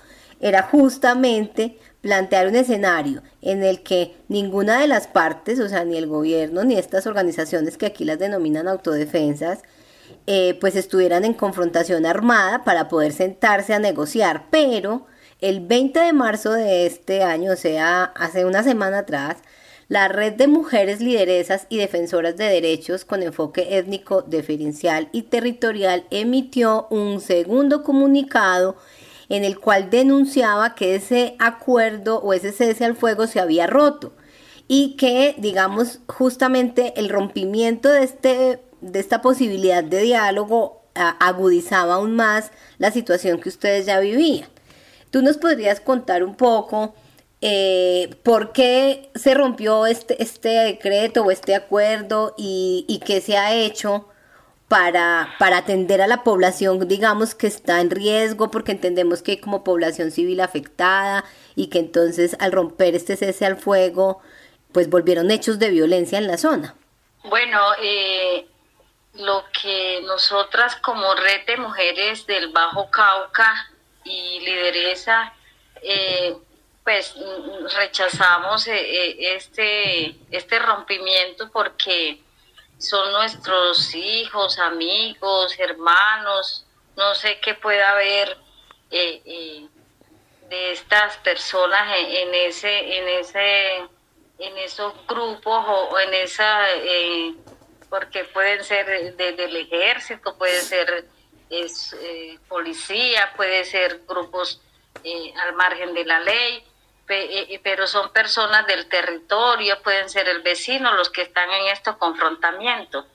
era 0.41 0.63
justamente 0.63 1.77
plantear 2.01 2.47
un 2.47 2.55
escenario 2.55 3.21
en 3.43 3.61
el 3.61 3.83
que 3.83 4.15
ninguna 4.27 4.79
de 4.79 4.87
las 4.87 5.05
partes, 5.05 5.59
o 5.59 5.69
sea, 5.69 5.85
ni 5.85 5.97
el 5.97 6.07
gobierno 6.07 6.63
ni 6.63 6.79
estas 6.79 7.05
organizaciones 7.05 7.77
que 7.77 7.85
aquí 7.85 8.05
las 8.05 8.17
denominan 8.17 8.67
autodefensas, 8.67 9.59
eh, 10.27 10.57
pues 10.59 10.75
estuvieran 10.75 11.25
en 11.25 11.33
confrontación 11.33 12.05
armada 12.05 12.63
para 12.63 12.87
poder 12.87 13.13
sentarse 13.13 13.73
a 13.73 13.79
negociar. 13.79 14.47
Pero 14.51 15.05
el 15.41 15.61
20 15.61 15.99
de 15.99 16.13
marzo 16.13 16.51
de 16.51 16.85
este 16.85 17.23
año, 17.23 17.53
o 17.53 17.55
sea, 17.55 18.03
hace 18.03 18.45
una 18.45 18.63
semana 18.63 18.99
atrás, 18.99 19.37
la 19.87 20.07
Red 20.07 20.33
de 20.33 20.47
Mujeres 20.47 21.01
Lideresas 21.01 21.65
y 21.67 21.77
Defensoras 21.77 22.37
de 22.37 22.45
Derechos 22.45 23.05
con 23.05 23.23
enfoque 23.23 23.77
étnico, 23.77 24.21
diferencial 24.21 25.09
y 25.11 25.23
territorial 25.23 26.05
emitió 26.11 26.87
un 26.91 27.19
segundo 27.21 27.81
comunicado 27.81 28.77
en 29.29 29.43
el 29.43 29.59
cual 29.59 29.89
denunciaba 29.89 30.75
que 30.75 30.95
ese 30.95 31.35
acuerdo 31.39 32.19
o 32.19 32.33
ese 32.33 32.51
cese 32.51 32.85
al 32.85 32.95
fuego 32.95 33.25
se 33.25 33.39
había 33.39 33.65
roto 33.65 34.13
y 34.67 34.95
que, 34.97 35.33
digamos, 35.39 35.99
justamente 36.07 36.93
el 36.97 37.09
rompimiento 37.09 37.89
de, 37.89 38.03
este, 38.03 38.59
de 38.81 38.99
esta 38.99 39.21
posibilidad 39.21 39.83
de 39.83 40.01
diálogo 40.01 40.81
agudizaba 40.95 41.95
aún 41.95 42.15
más 42.15 42.51
la 42.77 42.91
situación 42.91 43.39
que 43.39 43.49
ustedes 43.49 43.85
ya 43.85 43.99
vivían. 43.99 44.49
¿Tú 45.11 45.21
nos 45.21 45.37
podrías 45.37 45.79
contar 45.79 46.23
un 46.23 46.35
poco 46.35 46.93
eh, 47.41 48.15
por 48.23 48.51
qué 48.51 49.09
se 49.15 49.33
rompió 49.33 49.85
este, 49.85 50.21
este 50.21 50.49
decreto 50.49 51.23
o 51.23 51.31
este 51.31 51.55
acuerdo 51.55 52.35
y, 52.37 52.85
y 52.87 52.99
qué 52.99 53.21
se 53.21 53.37
ha 53.37 53.55
hecho 53.55 54.07
para, 54.67 55.33
para 55.39 55.57
atender 55.57 56.01
a 56.01 56.07
la 56.07 56.23
población, 56.23 56.87
digamos, 56.87 57.33
que 57.33 57.47
está 57.47 57.81
en 57.81 57.89
riesgo, 57.89 58.51
porque 58.51 58.71
entendemos 58.71 59.23
que 59.23 59.31
hay 59.31 59.37
como 59.37 59.63
población 59.63 60.11
civil 60.11 60.41
afectada 60.41 61.25
y 61.55 61.67
que 61.67 61.79
entonces 61.79 62.37
al 62.39 62.51
romper 62.51 62.93
este 62.93 63.17
cese 63.17 63.45
al 63.45 63.57
fuego, 63.57 64.19
pues 64.71 64.89
volvieron 64.89 65.31
hechos 65.31 65.57
de 65.59 65.71
violencia 65.71 66.19
en 66.19 66.27
la 66.27 66.37
zona. 66.37 66.75
Bueno, 67.23 67.59
eh, 67.81 68.47
lo 69.19 69.45
que 69.51 70.01
nosotras 70.03 70.75
como 70.77 71.13
red 71.15 71.45
de 71.45 71.57
mujeres 71.57 72.25
del 72.25 72.49
Bajo 72.49 72.89
Cauca 72.89 73.71
y 74.03 74.39
lideresa, 74.39 75.33
eh, 75.81 76.35
pues 76.83 77.15
rechazamos 77.75 78.67
eh, 78.67 79.35
este, 79.35 80.15
este 80.31 80.59
rompimiento 80.59 81.51
porque 81.51 82.21
son 82.79 83.11
nuestros 83.11 83.93
hijos, 83.93 84.57
amigos, 84.57 85.53
hermanos, 85.59 86.65
no 86.95 87.13
sé 87.13 87.39
qué 87.41 87.53
pueda 87.53 87.91
haber 87.91 88.37
eh, 88.91 89.21
eh, 89.25 89.67
de 90.49 90.71
estas 90.71 91.17
personas 91.17 91.87
en, 91.97 92.33
ese, 92.33 92.97
en 92.97 93.07
ese, 93.19 93.77
en 94.39 94.57
esos 94.57 94.93
grupos 95.07 95.65
o, 95.67 95.99
en 95.99 96.13
esa, 96.13 96.69
eh, 96.73 97.35
porque 97.89 98.23
pueden 98.25 98.63
ser 98.63 99.15
del 99.15 99.55
ejército, 99.55 100.37
puede 100.37 100.59
ser 100.61 101.05
es, 101.49 101.95
policía, 102.47 103.33
puede 103.35 103.63
ser 103.65 104.01
grupos 104.07 104.61
al 105.35 105.53
margen 105.55 105.93
de 105.93 106.05
la 106.05 106.19
ley 106.19 106.63
eh, 107.09 107.47
eh, 107.49 107.59
pero 107.63 107.87
son 107.87 108.13
personas 108.13 108.67
del 108.67 108.87
territorio, 108.87 109.81
pueden 109.81 110.09
ser 110.09 110.29
el 110.29 110.43
vecino 110.43 110.93
los 110.93 111.09
que 111.09 111.23
están 111.23 111.49
en 111.49 111.67
estos 111.69 111.97
confrontamientos. 111.97 113.05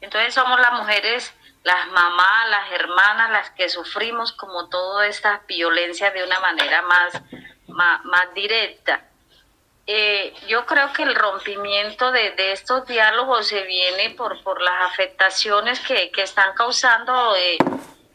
Entonces 0.00 0.32
somos 0.32 0.60
las 0.60 0.72
mujeres, 0.74 1.34
las 1.64 1.88
mamás, 1.88 2.48
las 2.48 2.70
hermanas, 2.70 3.30
las 3.30 3.50
que 3.50 3.68
sufrimos 3.68 4.32
como 4.32 4.68
toda 4.68 5.08
esta 5.08 5.42
violencia 5.48 6.12
de 6.12 6.22
una 6.22 6.38
manera 6.38 6.82
más, 6.82 7.20
más, 7.66 8.34
directa. 8.34 9.08
Eh, 9.86 10.32
yo 10.48 10.64
creo 10.64 10.92
que 10.92 11.02
el 11.02 11.14
rompimiento 11.14 12.10
de, 12.10 12.34
estos 12.52 12.86
diálogos 12.86 13.48
se 13.48 13.62
viene 13.64 14.10
por, 14.10 14.42
por 14.42 14.62
las 14.62 14.90
afectaciones 14.90 15.80
que, 15.80 16.10
están 16.16 16.54
causando 16.54 17.34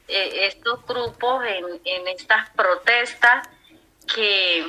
estos 0.08 0.84
grupos 0.88 1.46
en, 1.46 1.66
en 1.86 2.08
estas 2.08 2.50
protestas 2.52 3.48
que 4.14 4.66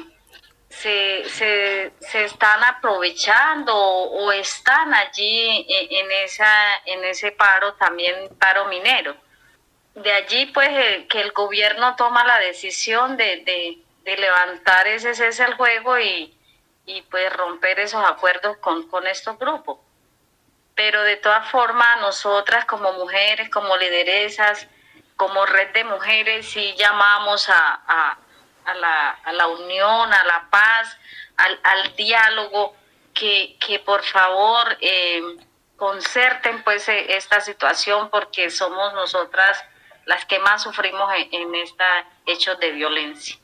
se, 0.71 1.29
se, 1.29 1.93
se 2.01 2.25
están 2.25 2.63
aprovechando 2.65 3.77
o, 3.77 4.31
están 4.33 4.95
allí 4.95 5.67
en, 5.69 6.11
esa, 6.25 6.77
en 6.87 7.05
ese 7.05 7.33
paro, 7.33 7.75
también 7.75 8.15
paro 8.39 8.67
minero. 8.67 9.17
De 9.95 10.13
allí, 10.13 10.47
pues, 10.47 10.71
que 11.09 11.21
el 11.21 11.33
gobierno 11.33 11.97
toma 11.97 12.25
la 12.25 12.39
decisión 12.39 13.17
de, 13.17 13.43
de, 13.45 14.17
levantar 14.17 14.89
ese 14.89 15.15
cese 15.15 15.45
al 15.45 15.55
juego 15.55 15.99
y, 15.99 16.37
y 16.87 17.03
pues 17.03 17.33
romper 17.33 17.81
esos 17.81 18.05
acuerdos 18.05 18.57
con, 18.59 18.89
con 18.89 19.07
estos 19.07 19.39
grupos. 19.39 19.79
Pero 20.75 21.03
de 21.03 21.17
todas 21.17 21.49
formas, 21.51 22.01
nosotras 22.01 22.65
como 22.65 22.93
mujeres, 22.95 23.51
como 23.51 23.77
lideresas, 23.77 24.67
como 25.17 25.45
red 25.45 25.73
de 25.73 25.85
mujeres, 25.85 26.49
sí 26.49 26.75
llamamos 26.77 27.49
a 27.51 28.19
a 28.65 28.75
la, 28.75 29.11
a 29.11 29.33
la 29.33 29.47
unión, 29.49 30.13
a 30.13 30.25
la 30.25 30.49
paz, 30.51 30.97
al, 31.37 31.97
diálogo, 31.97 32.75
que, 33.15 33.57
que, 33.65 33.79
por 33.79 34.03
favor 34.03 34.77
eh, 34.81 35.23
concerten 35.77 36.63
pues 36.63 36.89
e, 36.89 37.17
esta 37.17 37.41
situación 37.41 38.11
porque 38.11 38.51
somos 38.51 38.93
nosotras 38.95 39.63
las 40.07 40.25
que 40.27 40.39
más 40.39 40.63
sufrimos 40.63 41.11
en, 41.15 41.29
en 41.33 41.55
estos 41.55 41.87
hechos 42.27 42.59
de 42.61 42.73
violencia. 42.73 43.37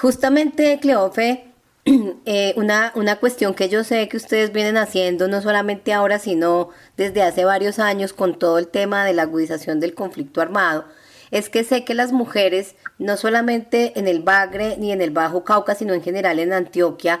Justamente, 0.00 0.78
Cleofe, 0.80 1.51
eh, 2.26 2.54
una, 2.56 2.92
una 2.94 3.16
cuestión 3.16 3.54
que 3.54 3.68
yo 3.68 3.84
sé 3.84 4.08
que 4.08 4.16
ustedes 4.16 4.52
vienen 4.52 4.76
haciendo, 4.76 5.28
no 5.28 5.42
solamente 5.42 5.92
ahora, 5.92 6.18
sino 6.18 6.70
desde 6.96 7.22
hace 7.22 7.44
varios 7.44 7.78
años 7.78 8.12
con 8.12 8.38
todo 8.38 8.58
el 8.58 8.68
tema 8.68 9.04
de 9.04 9.12
la 9.12 9.22
agudización 9.22 9.80
del 9.80 9.94
conflicto 9.94 10.40
armado, 10.40 10.84
es 11.32 11.48
que 11.48 11.64
sé 11.64 11.84
que 11.84 11.94
las 11.94 12.12
mujeres, 12.12 12.76
no 12.98 13.16
solamente 13.16 13.98
en 13.98 14.06
el 14.06 14.20
Bagre 14.22 14.76
ni 14.78 14.92
en 14.92 15.00
el 15.00 15.10
Bajo 15.10 15.44
Cauca, 15.44 15.74
sino 15.74 15.94
en 15.94 16.02
general 16.02 16.38
en 16.38 16.52
Antioquia, 16.52 17.20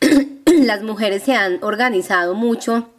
las 0.64 0.82
mujeres 0.82 1.22
se 1.22 1.34
han 1.34 1.62
organizado 1.62 2.34
mucho 2.34 2.90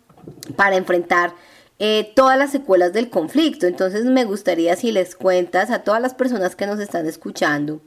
para 0.56 0.78
enfrentar 0.78 1.34
eh, 1.80 2.12
todas 2.16 2.38
las 2.38 2.52
secuelas 2.52 2.94
del 2.94 3.10
conflicto. 3.10 3.68
Entonces 3.68 4.06
me 4.06 4.26
gustaría 4.26 4.76
si 4.76 4.92
les 4.92 5.16
cuentas 5.16 5.70
a 5.70 5.84
todas 5.84 6.02
las 6.02 6.14
personas 6.14 6.56
que 6.56 6.66
nos 6.66 6.80
están 6.80 7.06
escuchando, 7.06 7.82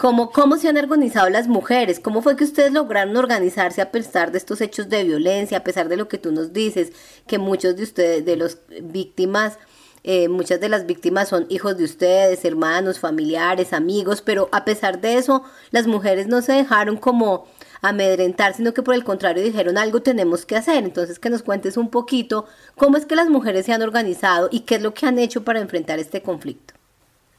cómo, 0.00 0.30
cómo 0.30 0.56
se 0.56 0.66
han 0.66 0.78
organizado 0.78 1.28
las 1.28 1.46
mujeres, 1.46 2.00
cómo 2.00 2.22
fue 2.22 2.34
que 2.34 2.44
ustedes 2.44 2.72
lograron 2.72 3.18
organizarse 3.18 3.82
a 3.82 3.92
pesar 3.92 4.32
de 4.32 4.38
estos 4.38 4.62
hechos 4.62 4.88
de 4.88 5.04
violencia, 5.04 5.58
a 5.58 5.62
pesar 5.62 5.90
de 5.90 5.98
lo 5.98 6.08
que 6.08 6.16
tú 6.16 6.32
nos 6.32 6.54
dices, 6.54 6.92
que 7.26 7.38
muchos 7.38 7.76
de 7.76 7.82
ustedes, 7.82 8.24
de 8.24 8.36
los 8.36 8.56
víctimas, 8.82 9.58
eh, 10.02 10.30
muchas 10.30 10.58
de 10.58 10.70
las 10.70 10.86
víctimas 10.86 11.28
son 11.28 11.44
hijos 11.50 11.76
de 11.76 11.84
ustedes, 11.84 12.46
hermanos, 12.46 12.98
familiares, 12.98 13.74
amigos, 13.74 14.22
pero 14.22 14.48
a 14.52 14.64
pesar 14.64 15.02
de 15.02 15.18
eso, 15.18 15.42
las 15.70 15.86
mujeres 15.86 16.28
no 16.28 16.40
se 16.40 16.54
dejaron 16.54 16.96
como 16.96 17.46
amedrentar, 17.82 18.54
sino 18.54 18.72
que 18.72 18.82
por 18.82 18.94
el 18.94 19.04
contrario 19.04 19.44
dijeron 19.44 19.76
algo 19.76 20.00
tenemos 20.00 20.46
que 20.46 20.56
hacer. 20.56 20.82
Entonces 20.82 21.18
que 21.18 21.28
nos 21.28 21.42
cuentes 21.42 21.76
un 21.76 21.90
poquito 21.90 22.46
cómo 22.74 22.96
es 22.96 23.04
que 23.04 23.16
las 23.16 23.28
mujeres 23.28 23.66
se 23.66 23.74
han 23.74 23.82
organizado 23.82 24.48
y 24.50 24.60
qué 24.60 24.76
es 24.76 24.82
lo 24.82 24.94
que 24.94 25.04
han 25.04 25.18
hecho 25.18 25.44
para 25.44 25.60
enfrentar 25.60 25.98
este 25.98 26.22
conflicto. 26.22 26.79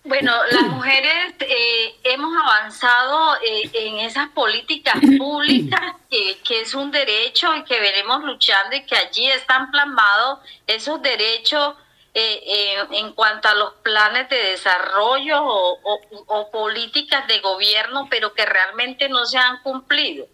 Bueno, 0.04 0.34
las 0.52 0.64
mujeres 0.70 1.36
eh, 1.40 1.96
hemos 2.04 2.34
avanzado 2.36 3.36
eh, 3.42 3.70
en 3.74 4.00
esas 4.00 4.30
políticas 4.30 4.96
públicas 5.18 5.96
que, 6.10 6.38
que, 6.44 6.62
es 6.62 6.74
un 6.74 6.92
derecho 6.92 7.56
y 7.56 7.64
que 7.64 7.80
venimos 7.80 8.24
luchando 8.24 8.76
y 8.76 8.84
que 8.86 8.96
allí 8.96 9.28
están 9.28 9.72
plasmados 9.72 10.40
esos 10.68 11.02
derechos 11.02 11.76
eh, 12.14 12.76
en 12.92 13.14
cuanto 13.14 13.48
a 13.48 13.56
los 13.56 13.74
planes 13.84 14.28
de 14.28 14.36
desarrollo 14.36 15.46
o, 15.46 16.52
políticas 16.52 17.26
de 17.28 17.40
gobierno, 17.40 18.08
pero 18.10 18.34
que 18.34 18.46
realmente 18.46 19.08
no 19.08 19.26
se 19.26 19.38
han 19.38 19.62
cumplido. 19.62 20.26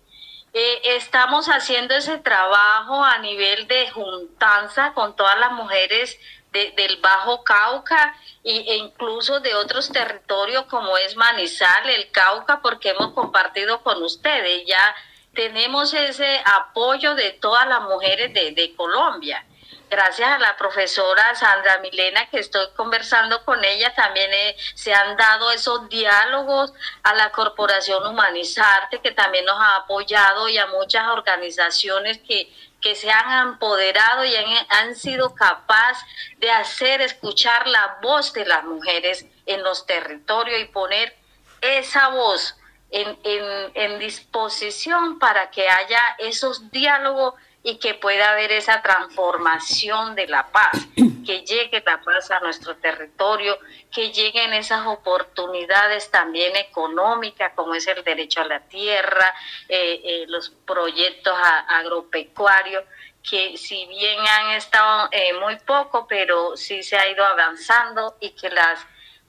Eh, 0.59 0.95
estamos 0.95 1.49
haciendo 1.49 1.93
ese 1.93 2.17
trabajo 2.17 3.03
a 3.03 3.19
nivel 3.19 3.67
de 3.67 3.91
juntanza 3.91 4.91
con 4.95 5.15
todas 5.15 5.37
las 5.39 5.51
mujeres 5.51 6.17
del 6.51 6.97
Bajo 6.97 7.43
Cauca 7.43 8.15
e 8.43 8.77
incluso 8.77 9.39
de 9.39 9.53
otros 9.53 9.91
territorios 9.91 10.63
como 10.63 10.97
es 10.97 11.15
Manizal, 11.15 11.87
el 11.91 12.09
Cauca, 12.09 12.59
porque 12.63 12.89
hemos 12.89 13.13
compartido 13.13 13.83
con 13.83 14.01
ustedes. 14.01 14.65
Ya 14.65 14.95
tenemos 15.35 15.93
ese 15.93 16.41
apoyo 16.43 17.13
de 17.13 17.33
todas 17.33 17.67
las 17.67 17.81
mujeres 17.81 18.33
de, 18.33 18.53
de 18.53 18.73
Colombia 18.75 19.45
gracias 19.89 20.29
a 20.29 20.39
la 20.39 20.57
profesora 20.57 21.35
Sandra 21.35 21.79
Milena 21.79 22.29
que 22.29 22.39
estoy 22.39 22.67
conversando 22.75 23.43
con 23.45 23.63
ella, 23.63 23.93
también 23.95 24.31
eh, 24.33 24.55
se 24.75 24.93
han 24.93 25.15
dado 25.15 25.51
esos 25.51 25.87
diálogos 25.89 26.73
a 27.03 27.13
la 27.15 27.31
Corporación 27.31 28.05
Humanizarte 28.05 28.99
que 28.99 29.11
también 29.11 29.45
nos 29.45 29.59
ha 29.59 29.77
apoyado 29.77 30.49
y 30.49 30.57
a 30.57 30.67
muchas 30.67 31.07
organizaciones 31.07 32.17
que, 32.19 32.51
que 32.81 32.95
se 32.95 33.09
han 33.09 33.49
empoderado 33.49 34.25
y 34.25 34.35
han, 34.35 34.95
sido 34.95 35.33
capaces 35.33 36.03
de 36.37 36.51
hacer 36.51 37.01
escuchar 37.01 37.67
la 37.67 37.97
voz 38.01 38.33
de 38.33 38.45
las 38.45 38.63
mujeres 38.63 39.25
en 39.45 39.63
los 39.63 39.85
territorios 39.85 40.59
y 40.59 40.65
poner 40.65 41.15
esa 41.61 42.09
voz 42.09 42.55
en, 42.89 43.17
en 43.23 43.99
disposición 43.99 45.19
para 45.19 45.49
que 45.51 45.69
haya 45.69 46.15
esos 46.19 46.71
diálogos 46.71 47.35
y 47.67 47.79
que 47.79 47.95
pueda 47.95 48.31
haber 48.31 48.53
esa 48.53 48.81
transformación 48.81 50.15
de 50.15 50.25
la 50.27 50.47
paz, 50.53 50.87
que 51.25 51.41
llegue 51.41 51.83
la 51.85 51.99
paz 51.99 52.31
a 52.31 52.39
nuestro 52.39 52.77
territorio, 52.77 53.59
que 53.91 54.13
lleguen 54.13 54.53
esas 54.53 54.87
oportunidades 54.87 56.09
también 56.09 56.55
económicas, 56.55 57.51
como 57.55 57.75
es 57.75 57.85
el 57.87 58.05
derecho 58.05 58.39
a 58.39 58.45
la 58.45 58.61
tierra, 58.61 59.33
eh, 59.67 59.99
eh, 60.01 60.25
los 60.29 60.49
proyectos 60.49 61.37
agropecuarios, 61.67 62.85
que 63.21 63.57
si 63.57 63.85
bien 63.87 64.17
han 64.25 64.51
estado 64.51 65.09
eh, 65.11 65.33
muy 65.33 65.57
poco, 65.57 66.07
pero 66.07 66.55
sí 66.55 66.81
se 66.83 66.95
ha 66.95 67.09
ido 67.09 67.25
avanzando 67.25 68.15
y 68.21 68.29
que 68.29 68.49
las 68.49 68.79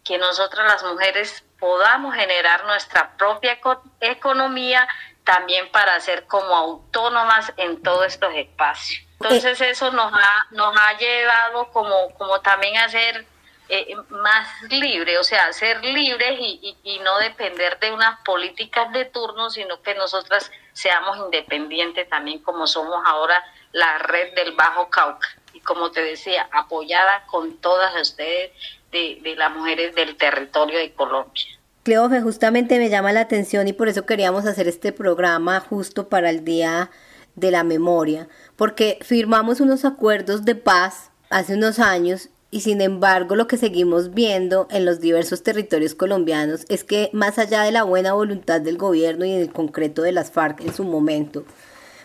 que 0.04 0.16
nosotras 0.16 0.64
las 0.64 0.84
mujeres 0.84 1.44
podamos 1.58 2.14
generar 2.14 2.64
nuestra 2.66 3.16
propia 3.16 3.58
economía 4.00 4.86
también 5.28 5.70
para 5.70 6.00
ser 6.00 6.24
como 6.26 6.54
autónomas 6.54 7.52
en 7.58 7.82
todos 7.82 8.06
estos 8.06 8.34
espacios. 8.34 9.06
Entonces 9.20 9.60
eso 9.60 9.90
nos 9.90 10.10
ha, 10.10 10.46
nos 10.52 10.74
ha 10.74 10.96
llevado 10.96 11.70
como, 11.70 12.14
como 12.16 12.40
también 12.40 12.78
a 12.78 12.88
ser 12.88 13.26
eh, 13.68 13.94
más 14.08 14.48
libre, 14.70 15.18
o 15.18 15.24
sea, 15.24 15.52
ser 15.52 15.84
libres 15.84 16.38
y, 16.40 16.78
y, 16.82 16.98
no 17.00 17.18
depender 17.18 17.78
de 17.78 17.92
unas 17.92 18.18
políticas 18.20 18.90
de 18.94 19.04
turno, 19.04 19.50
sino 19.50 19.82
que 19.82 19.94
nosotras 19.94 20.50
seamos 20.72 21.18
independientes 21.18 22.08
también 22.08 22.38
como 22.38 22.66
somos 22.66 23.02
ahora 23.04 23.44
la 23.72 23.98
red 23.98 24.32
del 24.32 24.52
Bajo 24.52 24.88
Cauca. 24.88 25.28
Y 25.52 25.60
como 25.60 25.90
te 25.90 26.00
decía, 26.02 26.48
apoyada 26.52 27.26
con 27.26 27.58
todas 27.58 27.94
ustedes 28.00 28.52
de, 28.90 29.18
de 29.20 29.36
las 29.36 29.50
mujeres 29.50 29.94
del 29.94 30.16
territorio 30.16 30.78
de 30.78 30.94
Colombia. 30.94 31.57
Cleofe, 31.88 32.20
justamente 32.20 32.78
me 32.78 32.90
llama 32.90 33.14
la 33.14 33.20
atención 33.20 33.66
y 33.66 33.72
por 33.72 33.88
eso 33.88 34.04
queríamos 34.04 34.44
hacer 34.44 34.68
este 34.68 34.92
programa 34.92 35.58
justo 35.58 36.10
para 36.10 36.28
el 36.28 36.44
Día 36.44 36.90
de 37.34 37.50
la 37.50 37.64
Memoria, 37.64 38.28
porque 38.56 38.98
firmamos 39.00 39.62
unos 39.62 39.86
acuerdos 39.86 40.44
de 40.44 40.54
paz 40.54 41.10
hace 41.30 41.54
unos 41.54 41.78
años 41.78 42.28
y 42.50 42.60
sin 42.60 42.82
embargo 42.82 43.36
lo 43.36 43.46
que 43.46 43.56
seguimos 43.56 44.12
viendo 44.12 44.68
en 44.70 44.84
los 44.84 45.00
diversos 45.00 45.42
territorios 45.42 45.94
colombianos 45.94 46.66
es 46.68 46.84
que 46.84 47.08
más 47.14 47.38
allá 47.38 47.62
de 47.62 47.72
la 47.72 47.84
buena 47.84 48.12
voluntad 48.12 48.60
del 48.60 48.76
gobierno 48.76 49.24
y 49.24 49.32
en 49.32 49.40
el 49.40 49.50
concreto 49.50 50.02
de 50.02 50.12
las 50.12 50.30
FARC 50.30 50.60
en 50.60 50.74
su 50.74 50.84
momento, 50.84 51.46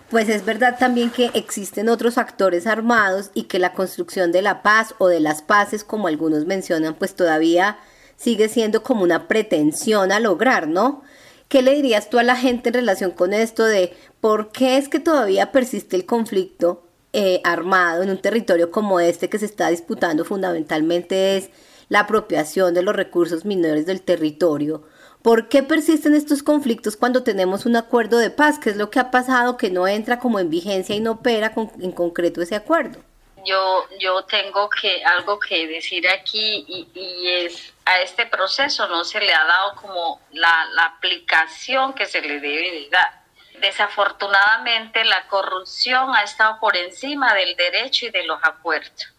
pues 0.09 0.29
es 0.29 0.45
verdad 0.45 0.77
también 0.79 1.09
que 1.09 1.29
existen 1.33 1.89
otros 1.89 2.17
actores 2.17 2.67
armados 2.67 3.31
y 3.33 3.43
que 3.43 3.59
la 3.59 3.73
construcción 3.73 4.31
de 4.31 4.43
la 4.43 4.63
paz 4.63 4.95
o 4.97 5.09
de 5.09 5.19
las 5.19 5.41
paces, 5.41 5.83
como 5.83 6.07
algunos 6.07 6.45
mencionan, 6.45 6.93
pues 6.93 7.15
todavía 7.15 7.79
sigue 8.17 8.49
siendo 8.49 8.83
como 8.83 9.03
una 9.03 9.27
pretensión 9.27 10.11
a 10.11 10.19
lograr, 10.19 10.67
¿no? 10.67 11.03
¿Qué 11.47 11.61
le 11.61 11.75
dirías 11.75 12.09
tú 12.09 12.19
a 12.19 12.23
la 12.23 12.35
gente 12.35 12.69
en 12.69 12.75
relación 12.75 13.11
con 13.11 13.33
esto 13.33 13.65
de 13.65 13.93
por 14.21 14.51
qué 14.51 14.77
es 14.77 14.89
que 14.89 14.99
todavía 14.99 15.51
persiste 15.51 15.95
el 15.95 16.05
conflicto 16.05 16.83
eh, 17.13 17.41
armado 17.43 18.01
en 18.01 18.09
un 18.09 18.17
territorio 18.17 18.71
como 18.71 18.99
este 18.99 19.29
que 19.29 19.37
se 19.37 19.45
está 19.45 19.69
disputando 19.69 20.25
fundamentalmente 20.25 21.37
es 21.37 21.49
la 21.89 21.99
apropiación 22.01 22.73
de 22.73 22.81
los 22.81 22.95
recursos 22.95 23.45
minores 23.45 23.85
del 23.85 24.01
territorio? 24.01 24.83
¿Por 25.21 25.47
qué 25.47 25.63
persisten 25.63 26.15
estos 26.15 26.43
conflictos 26.43 26.97
cuando 26.97 27.23
tenemos 27.23 27.65
un 27.65 27.75
acuerdo 27.75 28.17
de 28.17 28.29
paz? 28.29 28.59
¿Qué 28.59 28.71
es 28.71 28.77
lo 28.77 28.89
que 28.89 28.99
ha 28.99 29.11
pasado 29.11 29.57
que 29.57 29.69
no 29.69 29.87
entra 29.87 30.19
como 30.19 30.39
en 30.39 30.49
vigencia 30.49 30.95
y 30.95 30.99
no 30.99 31.11
opera 31.11 31.53
en 31.79 31.91
concreto 31.91 32.41
ese 32.41 32.55
acuerdo? 32.55 32.99
Yo, 33.45 33.87
yo 33.99 34.23
tengo 34.23 34.69
que 34.69 35.03
algo 35.03 35.39
que 35.39 35.67
decir 35.67 36.07
aquí 36.09 36.65
y, 36.67 37.27
es 37.27 37.73
a 37.85 37.99
este 37.99 38.25
proceso 38.25 38.87
no 38.87 39.03
se 39.03 39.19
le 39.19 39.33
ha 39.33 39.43
dado 39.43 39.75
como 39.75 40.21
la, 40.31 40.65
la 40.73 40.85
aplicación 40.85 41.93
que 41.93 42.05
se 42.05 42.21
le 42.21 42.39
debe 42.39 42.71
de 42.71 42.89
dar. 42.89 43.23
Desafortunadamente 43.59 45.03
la 45.05 45.27
corrupción 45.27 46.15
ha 46.15 46.23
estado 46.23 46.59
por 46.59 46.75
encima 46.77 47.33
del 47.33 47.55
derecho 47.55 48.05
y 48.05 48.09
de 48.09 48.23
los 48.23 48.39
acuerdos. 48.43 49.13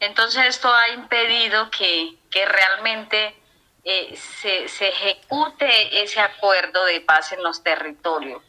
Entonces 0.00 0.46
esto 0.46 0.72
ha 0.72 0.88
impedido 0.90 1.70
que, 1.70 2.16
que 2.30 2.44
realmente 2.44 3.36
eh, 3.84 4.16
se, 4.16 4.68
se 4.68 4.88
ejecute 4.88 6.02
ese 6.02 6.20
acuerdo 6.20 6.84
de 6.84 7.00
paz 7.00 7.32
en 7.32 7.42
los 7.42 7.62
territorios, 7.62 8.42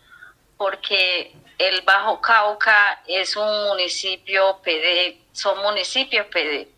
porque 0.64 1.36
el 1.58 1.82
Bajo 1.82 2.22
Cauca 2.22 3.04
es 3.06 3.36
un 3.36 3.68
municipio 3.68 4.62
PD, 4.64 5.20
son 5.34 5.62
municipios 5.62 6.26
PD, 6.28 6.70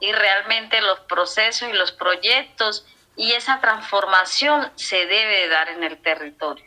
y 0.00 0.12
realmente 0.12 0.80
los 0.80 1.00
procesos 1.00 1.68
y 1.68 1.74
los 1.74 1.92
proyectos 1.92 2.86
y 3.16 3.32
esa 3.32 3.60
transformación 3.60 4.72
se 4.76 5.04
debe 5.04 5.46
dar 5.48 5.68
en 5.68 5.84
el 5.84 6.00
territorio. 6.00 6.64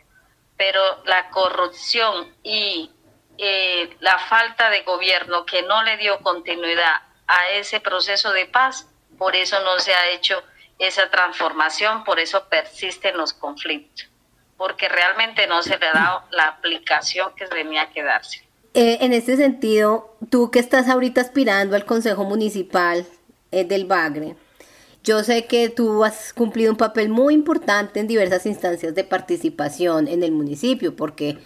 Pero 0.56 1.02
la 1.04 1.30
corrupción 1.30 2.32
y 2.44 2.92
eh, 3.38 3.96
la 3.98 4.20
falta 4.20 4.70
de 4.70 4.82
gobierno 4.82 5.44
que 5.44 5.62
no 5.62 5.82
le 5.82 5.96
dio 5.96 6.20
continuidad 6.20 7.02
a 7.26 7.48
ese 7.48 7.80
proceso 7.80 8.30
de 8.30 8.46
paz, 8.46 8.86
por 9.18 9.34
eso 9.34 9.58
no 9.64 9.80
se 9.80 9.92
ha 9.92 10.10
hecho 10.10 10.44
esa 10.78 11.10
transformación, 11.10 12.04
por 12.04 12.20
eso 12.20 12.48
persisten 12.48 13.16
los 13.16 13.32
conflictos 13.32 14.11
porque 14.62 14.88
realmente 14.88 15.48
no 15.48 15.60
se 15.60 15.76
le 15.76 15.86
ha 15.88 15.92
dado 15.92 16.22
la 16.30 16.44
aplicación 16.44 17.32
que 17.34 17.46
tenía 17.46 17.90
que 17.90 18.04
darse. 18.04 18.46
Eh, 18.74 18.98
en 19.00 19.12
este 19.12 19.36
sentido, 19.36 20.14
tú 20.30 20.52
que 20.52 20.60
estás 20.60 20.88
ahorita 20.88 21.20
aspirando 21.20 21.74
al 21.74 21.84
Consejo 21.84 22.22
Municipal 22.22 23.04
eh, 23.50 23.64
del 23.64 23.86
Bagre, 23.86 24.36
Yo 25.02 25.24
sé 25.24 25.46
que 25.46 25.68
tú 25.68 26.04
has 26.04 26.32
cumplido 26.32 26.70
un 26.70 26.76
papel 26.76 27.08
muy 27.08 27.34
importante 27.34 27.98
en 27.98 28.06
diversas 28.06 28.46
instancias 28.46 28.94
de 28.94 29.02
participación 29.02 30.06
en 30.06 30.22
el 30.22 30.30
municipio, 30.30 30.94
porque 30.94 31.38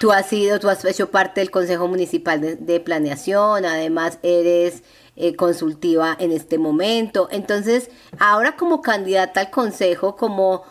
tú 0.00 0.10
has 0.10 0.26
sido, 0.26 0.58
tú 0.58 0.68
has 0.68 0.84
hecho 0.84 1.12
parte 1.12 1.40
del 1.40 1.52
Consejo 1.52 1.86
Municipal 1.86 2.40
de, 2.66 2.80
Planeación, 2.80 3.64
además 3.64 4.18
eres 4.24 4.82
eh, 5.14 5.36
consultiva 5.36 6.16
en 6.18 6.32
este 6.32 6.58
momento. 6.58 7.28
Entonces, 7.30 7.90
ahora 8.18 8.56
como 8.56 8.82
candidata 8.82 9.38
al 9.38 9.50
Consejo, 9.50 10.16
como, 10.16 10.64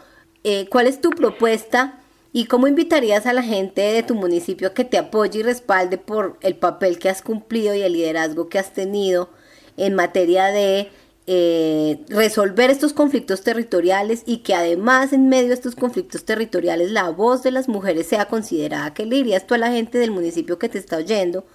eh, 0.43 0.67
¿cuál 0.69 0.87
es 0.87 1.01
tu 1.01 1.09
propuesta? 1.11 1.99
¿Y 2.31 2.45
cómo 2.45 2.67
invitarías 2.67 3.25
a 3.25 3.33
la 3.33 3.43
gente 3.43 3.81
de 3.81 4.03
tu 4.03 4.15
municipio 4.15 4.69
a 4.69 4.73
que 4.73 4.85
te 4.85 4.97
apoye 4.97 5.39
y 5.39 5.43
respalde 5.43 5.97
por 5.97 6.37
el 6.41 6.55
papel 6.55 6.97
que 6.97 7.09
has 7.09 7.21
cumplido 7.21 7.75
y 7.75 7.81
el 7.81 7.93
liderazgo 7.93 8.49
que 8.49 8.59
has 8.59 8.73
tenido 8.73 9.29
en 9.77 9.93
materia 9.93 10.45
de 10.45 10.89
eh, 11.25 12.03
resolver 12.09 12.69
estos 12.69 12.91
conflictos 12.91 13.43
territoriales 13.43 14.23
y 14.25 14.39
que 14.39 14.55
además 14.55 15.13
en 15.13 15.29
medio 15.29 15.47
de 15.49 15.53
estos 15.53 15.73
conflictos 15.73 16.25
territoriales 16.25 16.91
la 16.91 17.09
voz 17.11 17.43
de 17.43 17.51
las 17.51 17.69
mujeres 17.69 18.07
sea 18.07 18.25
considerada? 18.25 18.93
¿Qué 18.93 19.05
le 19.05 19.15
dirías 19.15 19.47
tú 19.47 19.53
a 19.53 19.57
la 19.57 19.71
gente 19.71 19.97
del 19.99 20.11
municipio 20.11 20.59
que 20.59 20.67
te 20.67 20.79
está 20.79 20.97
oyendo 20.97 21.45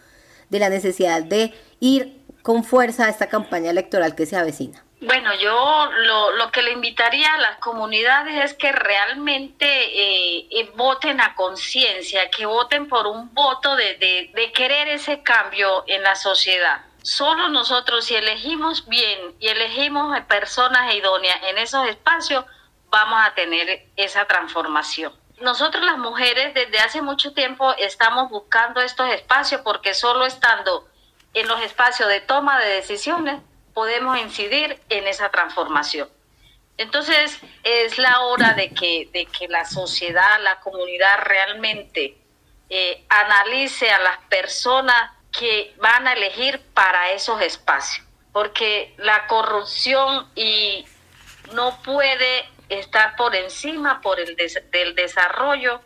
de 0.48 0.58
la 0.58 0.70
necesidad 0.70 1.22
de 1.22 1.52
ir 1.80 2.22
con 2.42 2.64
fuerza 2.64 3.06
a 3.06 3.10
esta 3.10 3.28
campaña 3.28 3.70
electoral 3.70 4.14
que 4.14 4.24
se 4.24 4.36
avecina? 4.36 4.87
Bueno, 5.00 5.32
yo 5.34 5.88
lo, 5.92 6.32
lo, 6.32 6.50
que 6.50 6.62
le 6.62 6.72
invitaría 6.72 7.32
a 7.32 7.38
las 7.38 7.58
comunidades 7.58 8.44
es 8.44 8.54
que 8.54 8.72
realmente 8.72 9.66
eh, 9.66 10.48
eh, 10.50 10.72
voten 10.74 11.20
a 11.20 11.36
conciencia, 11.36 12.28
que 12.30 12.46
voten 12.46 12.88
por 12.88 13.06
un 13.06 13.32
voto 13.32 13.76
de, 13.76 13.96
de, 13.96 14.32
de, 14.34 14.52
querer 14.52 14.88
ese 14.88 15.22
cambio 15.22 15.84
en 15.86 16.02
la 16.02 16.16
sociedad. 16.16 16.84
Solo 17.02 17.48
nosotros, 17.48 18.06
si 18.06 18.16
elegimos 18.16 18.88
bien 18.88 19.36
y 19.38 19.46
elegimos 19.46 20.18
personas 20.22 20.92
idóneas 20.92 21.38
en 21.44 21.58
esos 21.58 21.86
espacios, 21.86 22.44
vamos 22.90 23.20
a 23.24 23.34
tener 23.34 23.86
esa 23.96 24.24
transformación. 24.24 25.12
Nosotros 25.40 25.84
las 25.84 25.98
mujeres 25.98 26.54
desde 26.54 26.80
hace 26.80 27.02
mucho 27.02 27.32
tiempo 27.34 27.72
estamos 27.78 28.30
buscando 28.30 28.80
estos 28.80 29.08
espacios 29.10 29.60
porque 29.60 29.94
solo 29.94 30.26
estando 30.26 30.88
en 31.34 31.46
los 31.46 31.62
espacios 31.62 32.08
de 32.08 32.20
toma 32.20 32.58
de 32.58 32.68
decisiones 32.70 33.40
podemos 33.74 34.18
incidir 34.18 34.80
en 34.88 35.06
esa 35.06 35.30
transformación. 35.30 36.08
Entonces 36.76 37.38
es 37.64 37.98
la 37.98 38.20
hora 38.20 38.54
de 38.54 38.70
que, 38.70 39.08
de 39.12 39.26
que 39.26 39.48
la 39.48 39.64
sociedad, 39.64 40.40
la 40.40 40.60
comunidad 40.60 41.24
realmente 41.24 42.16
eh, 42.70 43.04
analice 43.08 43.90
a 43.90 43.98
las 43.98 44.18
personas 44.28 45.12
que 45.36 45.74
van 45.78 46.06
a 46.06 46.12
elegir 46.12 46.60
para 46.74 47.10
esos 47.12 47.40
espacios, 47.42 48.06
porque 48.32 48.94
la 48.98 49.26
corrupción 49.26 50.30
y 50.34 50.86
no 51.52 51.82
puede 51.82 52.48
estar 52.68 53.16
por 53.16 53.34
encima 53.34 54.00
por 54.00 54.20
el 54.20 54.36
del 54.36 54.94
desarrollo 54.94 55.80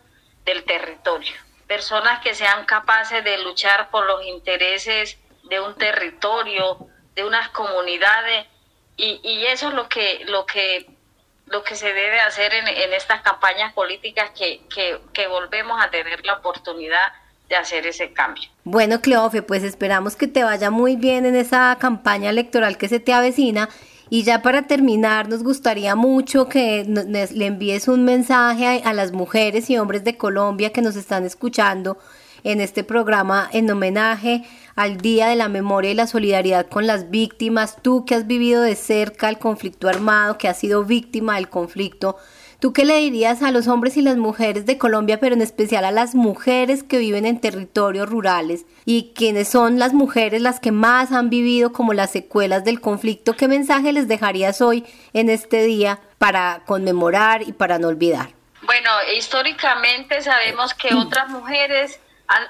del 0.45 0.63
territorio. 0.63 1.33
Personas 1.67 2.21
que 2.21 2.35
sean 2.35 2.65
capaces 2.65 3.23
de 3.23 3.37
luchar 3.39 3.89
por 3.89 4.05
los 4.05 4.25
intereses 4.25 5.17
de 5.43 5.59
un 5.59 5.75
territorio, 5.75 6.87
de 7.15 7.23
unas 7.23 7.49
comunidades 7.49 8.47
y, 8.97 9.19
y, 9.23 9.45
eso 9.47 9.69
es 9.69 9.73
lo 9.73 9.89
que, 9.89 10.23
lo 10.27 10.45
que, 10.45 10.85
lo 11.47 11.63
que 11.63 11.75
se 11.75 11.93
debe 11.93 12.19
hacer 12.19 12.53
en, 12.53 12.67
en 12.67 12.93
estas 12.93 13.21
campañas 13.21 13.73
políticas 13.73 14.31
que, 14.37 14.61
que, 14.73 14.99
que 15.13 15.27
volvemos 15.27 15.83
a 15.83 15.89
tener 15.89 16.23
la 16.25 16.35
oportunidad 16.35 17.11
de 17.49 17.55
hacer 17.55 17.87
ese 17.87 18.13
cambio. 18.13 18.43
Bueno, 18.63 19.01
Cleofe, 19.01 19.41
pues 19.41 19.63
esperamos 19.63 20.15
que 20.15 20.27
te 20.27 20.43
vaya 20.43 20.69
muy 20.69 20.95
bien 20.95 21.25
en 21.25 21.35
esa 21.35 21.75
campaña 21.79 22.29
electoral 22.29 22.77
que 22.77 22.87
se 22.87 22.99
te 22.99 23.13
avecina. 23.13 23.69
Y 24.09 24.23
ya 24.23 24.43
para 24.43 24.63
terminar, 24.67 25.27
nos 25.27 25.43
gustaría 25.43 25.95
mucho 25.95 26.47
que 26.47 26.85
le 26.85 27.45
envíes 27.45 27.87
un 27.87 28.05
mensaje 28.05 28.83
a 28.85 28.93
las 28.93 29.11
mujeres 29.11 29.69
y 29.71 29.77
hombres 29.77 30.03
de 30.03 30.17
Colombia 30.17 30.71
que 30.71 30.83
nos 30.83 30.95
están 30.95 31.25
escuchando 31.25 31.97
en 32.43 32.61
este 32.61 32.83
programa 32.83 33.49
en 33.53 33.71
homenaje 33.71 34.43
al 34.75 34.97
Día 34.97 35.27
de 35.27 35.35
la 35.35 35.49
Memoria 35.49 35.91
y 35.91 35.95
la 35.95 36.07
Solidaridad 36.07 36.67
con 36.67 36.87
las 36.87 37.09
víctimas, 37.09 37.77
tú 37.81 38.05
que 38.05 38.15
has 38.15 38.27
vivido 38.27 38.61
de 38.61 38.75
cerca 38.75 39.29
el 39.29 39.37
conflicto 39.37 39.87
armado, 39.87 40.37
que 40.37 40.47
has 40.47 40.57
sido 40.57 40.83
víctima 40.83 41.35
del 41.35 41.49
conflicto, 41.49 42.17
¿tú 42.59 42.73
qué 42.73 42.85
le 42.85 42.97
dirías 42.97 43.43
a 43.43 43.51
los 43.51 43.67
hombres 43.67 43.97
y 43.97 44.01
las 44.01 44.17
mujeres 44.17 44.65
de 44.65 44.77
Colombia, 44.77 45.19
pero 45.19 45.35
en 45.35 45.41
especial 45.41 45.85
a 45.85 45.91
las 45.91 46.15
mujeres 46.15 46.83
que 46.83 46.97
viven 46.97 47.25
en 47.25 47.39
territorios 47.39 48.09
rurales 48.09 48.65
y 48.85 49.11
quienes 49.15 49.47
son 49.49 49.77
las 49.79 49.93
mujeres 49.93 50.41
las 50.41 50.59
que 50.59 50.71
más 50.71 51.11
han 51.11 51.29
vivido 51.29 51.71
como 51.71 51.93
las 51.93 52.11
secuelas 52.11 52.63
del 52.63 52.81
conflicto? 52.81 53.33
¿Qué 53.33 53.47
mensaje 53.47 53.93
les 53.93 54.07
dejarías 54.07 54.61
hoy 54.61 54.85
en 55.13 55.29
este 55.29 55.63
día 55.63 55.99
para 56.17 56.63
conmemorar 56.65 57.43
y 57.43 57.51
para 57.51 57.77
no 57.77 57.89
olvidar? 57.89 58.29
Bueno, 58.65 58.89
históricamente 59.17 60.21
sabemos 60.21 60.73
que 60.73 60.95
otras 60.95 61.29
mujeres 61.29 61.99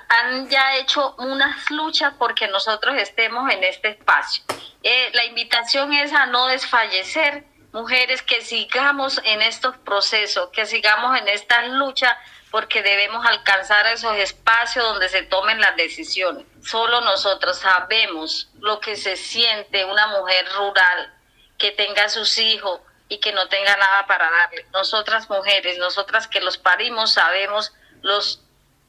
han, 0.09 0.49
ya 0.49 0.77
hecho 0.77 1.15
unas 1.17 1.69
luchas 1.71 2.13
porque 2.17 2.47
nosotros 2.47 2.95
estemos 2.97 3.51
en 3.51 3.63
este 3.63 3.89
espacio. 3.89 4.43
Eh, 4.81 5.09
la 5.13 5.25
invitación 5.25 5.93
es 5.93 6.13
a 6.13 6.25
no 6.25 6.47
desfallecer, 6.47 7.45
mujeres, 7.71 8.21
que 8.21 8.41
sigamos 8.41 9.19
en 9.23 9.41
estos 9.41 9.77
procesos, 9.77 10.49
que 10.51 10.65
sigamos 10.65 11.17
en 11.19 11.27
esta 11.27 11.63
lucha 11.67 12.17
porque 12.51 12.83
debemos 12.83 13.25
alcanzar 13.25 13.87
esos 13.87 14.15
espacios 14.15 14.85
donde 14.85 15.09
se 15.09 15.23
tomen 15.23 15.59
las 15.59 15.75
decisiones. 15.75 16.45
Solo 16.61 17.01
nosotros 17.01 17.57
sabemos 17.57 18.49
lo 18.59 18.79
que 18.79 18.95
se 18.95 19.17
siente 19.17 19.85
una 19.85 20.07
mujer 20.07 20.45
rural 20.55 21.13
que 21.57 21.71
tenga 21.71 22.09
sus 22.09 22.37
hijos 22.37 22.79
y 23.09 23.17
que 23.17 23.31
no 23.31 23.47
tenga 23.47 23.75
nada 23.75 24.05
para 24.05 24.29
darle. 24.29 24.65
Nosotras 24.71 25.29
mujeres, 25.29 25.77
nosotras 25.79 26.27
que 26.27 26.41
los 26.41 26.57
parimos, 26.59 27.13
sabemos 27.13 27.73
los 28.03 28.43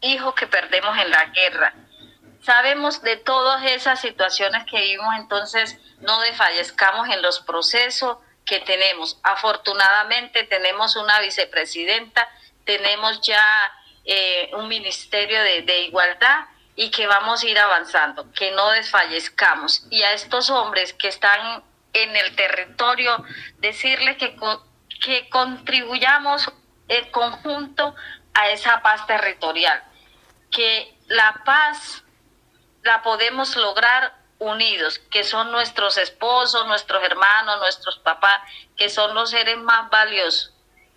hijos 0.04 0.34
que 0.34 0.46
perdemos 0.46 0.96
en 0.98 1.10
la 1.10 1.26
guerra. 1.26 1.74
Sabemos 2.42 3.02
de 3.02 3.16
todas 3.16 3.64
esas 3.64 4.00
situaciones 4.00 4.64
que 4.70 4.78
vivimos, 4.78 5.14
entonces 5.18 5.78
no 6.00 6.20
desfallezcamos 6.20 7.08
en 7.08 7.22
los 7.22 7.40
procesos 7.40 8.18
que 8.44 8.60
tenemos. 8.60 9.18
Afortunadamente 9.22 10.44
tenemos 10.44 10.96
una 10.96 11.20
vicepresidenta, 11.20 12.28
tenemos 12.66 13.22
ya 13.22 13.42
eh, 14.04 14.50
un 14.54 14.68
ministerio 14.68 15.40
de, 15.42 15.80
igualdad 15.80 16.44
y 16.76 16.90
que 16.90 17.06
vamos 17.06 17.42
a 17.42 17.46
ir 17.46 17.58
avanzando, 17.58 18.30
que 18.32 18.50
no 18.50 18.70
desfallezcamos. 18.70 19.86
Y 19.90 20.02
a 20.02 20.12
estos 20.12 20.50
hombres 20.50 20.92
que 20.92 21.08
están 21.08 21.62
en 21.94 22.14
el 22.14 22.36
territorio, 22.36 23.24
decirles 23.58 24.18
que, 24.18 24.36
que 25.02 25.30
contribuyamos 25.30 26.52
en 26.88 27.10
conjunto 27.10 27.94
a 28.34 28.50
esa 28.50 28.82
paz 28.82 29.06
territorial 29.06 29.82
que 30.54 30.96
la 31.08 31.42
paz 31.44 32.04
la 32.82 33.02
podemos 33.02 33.56
lograr 33.56 34.14
unidos, 34.38 35.00
que 35.10 35.24
son 35.24 35.50
nuestros 35.50 35.98
esposos, 35.98 36.66
nuestros 36.66 37.02
hermanos, 37.02 37.58
nuestros 37.58 37.98
papás, 37.98 38.40
que 38.76 38.88
son 38.88 39.14
los 39.14 39.30
seres 39.30 39.58
más 39.58 39.90
valiosos, 39.90 40.54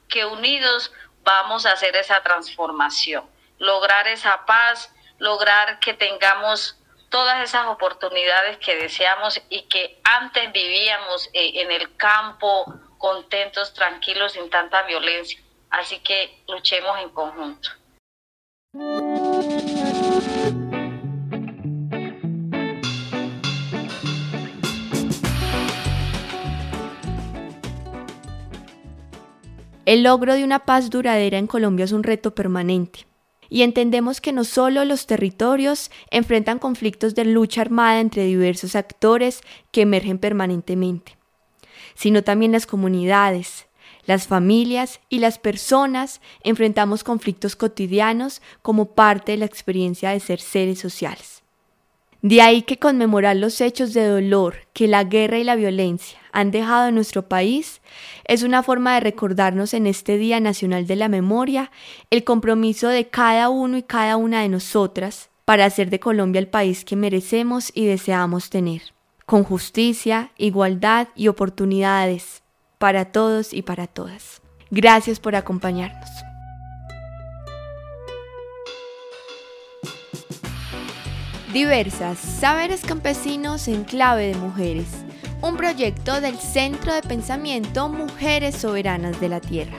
que 0.08 0.26
unidos 0.26 0.92
vamos 1.24 1.66
a 1.66 1.72
hacer 1.72 1.96
esa 1.96 2.22
transformación, 2.22 3.28
lograr 3.58 4.08
esa 4.08 4.46
paz, 4.46 4.94
lograr 5.18 5.80
que 5.80 5.94
tengamos 5.96 6.78
todas 7.10 7.44
esas 7.44 7.66
oportunidades 7.68 8.58
que 8.58 8.76
deseamos 8.76 9.42
y 9.50 9.64
que 9.64 10.00
antes 10.04 10.52
vivíamos 10.52 11.30
eh, 11.34 11.62
en 11.62 11.72
el 11.72 11.96
campo 11.98 12.66
contentos, 13.00 13.74
tranquilos, 13.74 14.34
sin 14.34 14.50
tanta 14.52 14.84
violencia. 14.84 15.42
Así 15.72 16.00
que 16.00 16.44
luchemos 16.48 17.00
en 17.00 17.10
conjunto. 17.10 17.70
El 29.88 30.04
logro 30.04 30.34
de 30.34 30.44
una 30.44 30.66
paz 30.66 30.90
duradera 30.90 31.38
en 31.38 31.48
Colombia 31.48 31.86
es 31.86 31.94
un 31.94 32.04
reto 32.04 32.36
permanente. 32.36 33.08
Y 33.48 33.62
entendemos 33.62 34.20
que 34.20 34.34
no 34.34 34.44
solo 34.44 34.84
los 34.84 35.08
territorios 35.08 35.92
enfrentan 36.12 36.60
conflictos 36.60 37.16
de 37.16 37.24
lucha 37.24 37.62
armada 37.62 38.02
entre 38.02 38.26
diversos 38.26 38.76
actores 38.76 39.40
que 39.72 39.84
emergen 39.84 40.18
permanentemente, 40.18 41.18
sino 41.96 42.22
también 42.22 42.52
las 42.52 42.68
comunidades, 42.68 43.67
las 44.08 44.26
familias 44.26 45.00
y 45.10 45.20
las 45.20 45.38
personas 45.38 46.22
enfrentamos 46.42 47.04
conflictos 47.04 47.56
cotidianos 47.56 48.42
como 48.64 48.96
parte 48.96 49.34
de 49.34 49.38
la 49.38 49.46
experiencia 49.46 50.10
de 50.10 50.20
ser 50.20 50.40
seres 50.40 50.80
sociales. 50.80 51.44
De 52.24 52.42
ahí 52.42 52.64
que 52.64 52.80
conmemorar 52.80 53.36
los 53.36 53.62
hechos 53.62 53.94
de 53.94 54.08
dolor 54.08 54.68
que 54.74 54.88
la 54.88 55.04
guerra 55.04 55.38
y 55.38 55.44
la 55.44 55.56
violencia 55.56 56.18
han 56.32 56.50
dejado 56.50 56.88
en 56.88 56.96
nuestro 56.96 57.30
país 57.30 57.82
es 58.26 58.42
una 58.42 58.64
forma 58.64 58.96
de 58.96 59.02
recordarnos 59.02 59.76
en 59.76 59.86
este 59.86 60.18
Día 60.18 60.40
Nacional 60.40 60.88
de 60.88 60.96
la 60.96 61.10
Memoria 61.10 61.70
el 62.10 62.24
compromiso 62.24 62.88
de 62.88 63.08
cada 63.08 63.50
uno 63.50 63.78
y 63.78 63.84
cada 63.84 64.18
una 64.18 64.42
de 64.42 64.50
nosotras 64.50 65.30
para 65.46 65.66
hacer 65.66 65.92
de 65.92 66.00
Colombia 66.00 66.40
el 66.40 66.48
país 66.48 66.86
que 66.86 66.96
merecemos 66.96 67.72
y 67.74 67.86
deseamos 67.86 68.50
tener 68.50 68.82
con 69.28 69.44
justicia, 69.44 70.32
igualdad 70.38 71.10
y 71.14 71.28
oportunidades 71.28 72.42
para 72.78 73.06
todos 73.06 73.54
y 73.54 73.62
para 73.62 73.88
todas. 73.88 74.42
Gracias 74.70 75.20
por 75.20 75.36
acompañarnos. 75.36 76.10
Diversas, 81.54 82.20
Saberes 82.20 82.82
Campesinos 82.82 83.68
en 83.68 83.84
Clave 83.84 84.28
de 84.28 84.36
Mujeres, 84.36 84.88
un 85.42 85.56
proyecto 85.58 86.22
del 86.22 86.38
Centro 86.38 86.94
de 86.94 87.02
Pensamiento 87.02 87.90
Mujeres 87.90 88.58
Soberanas 88.58 89.20
de 89.20 89.30
la 89.30 89.40
Tierra. 89.40 89.78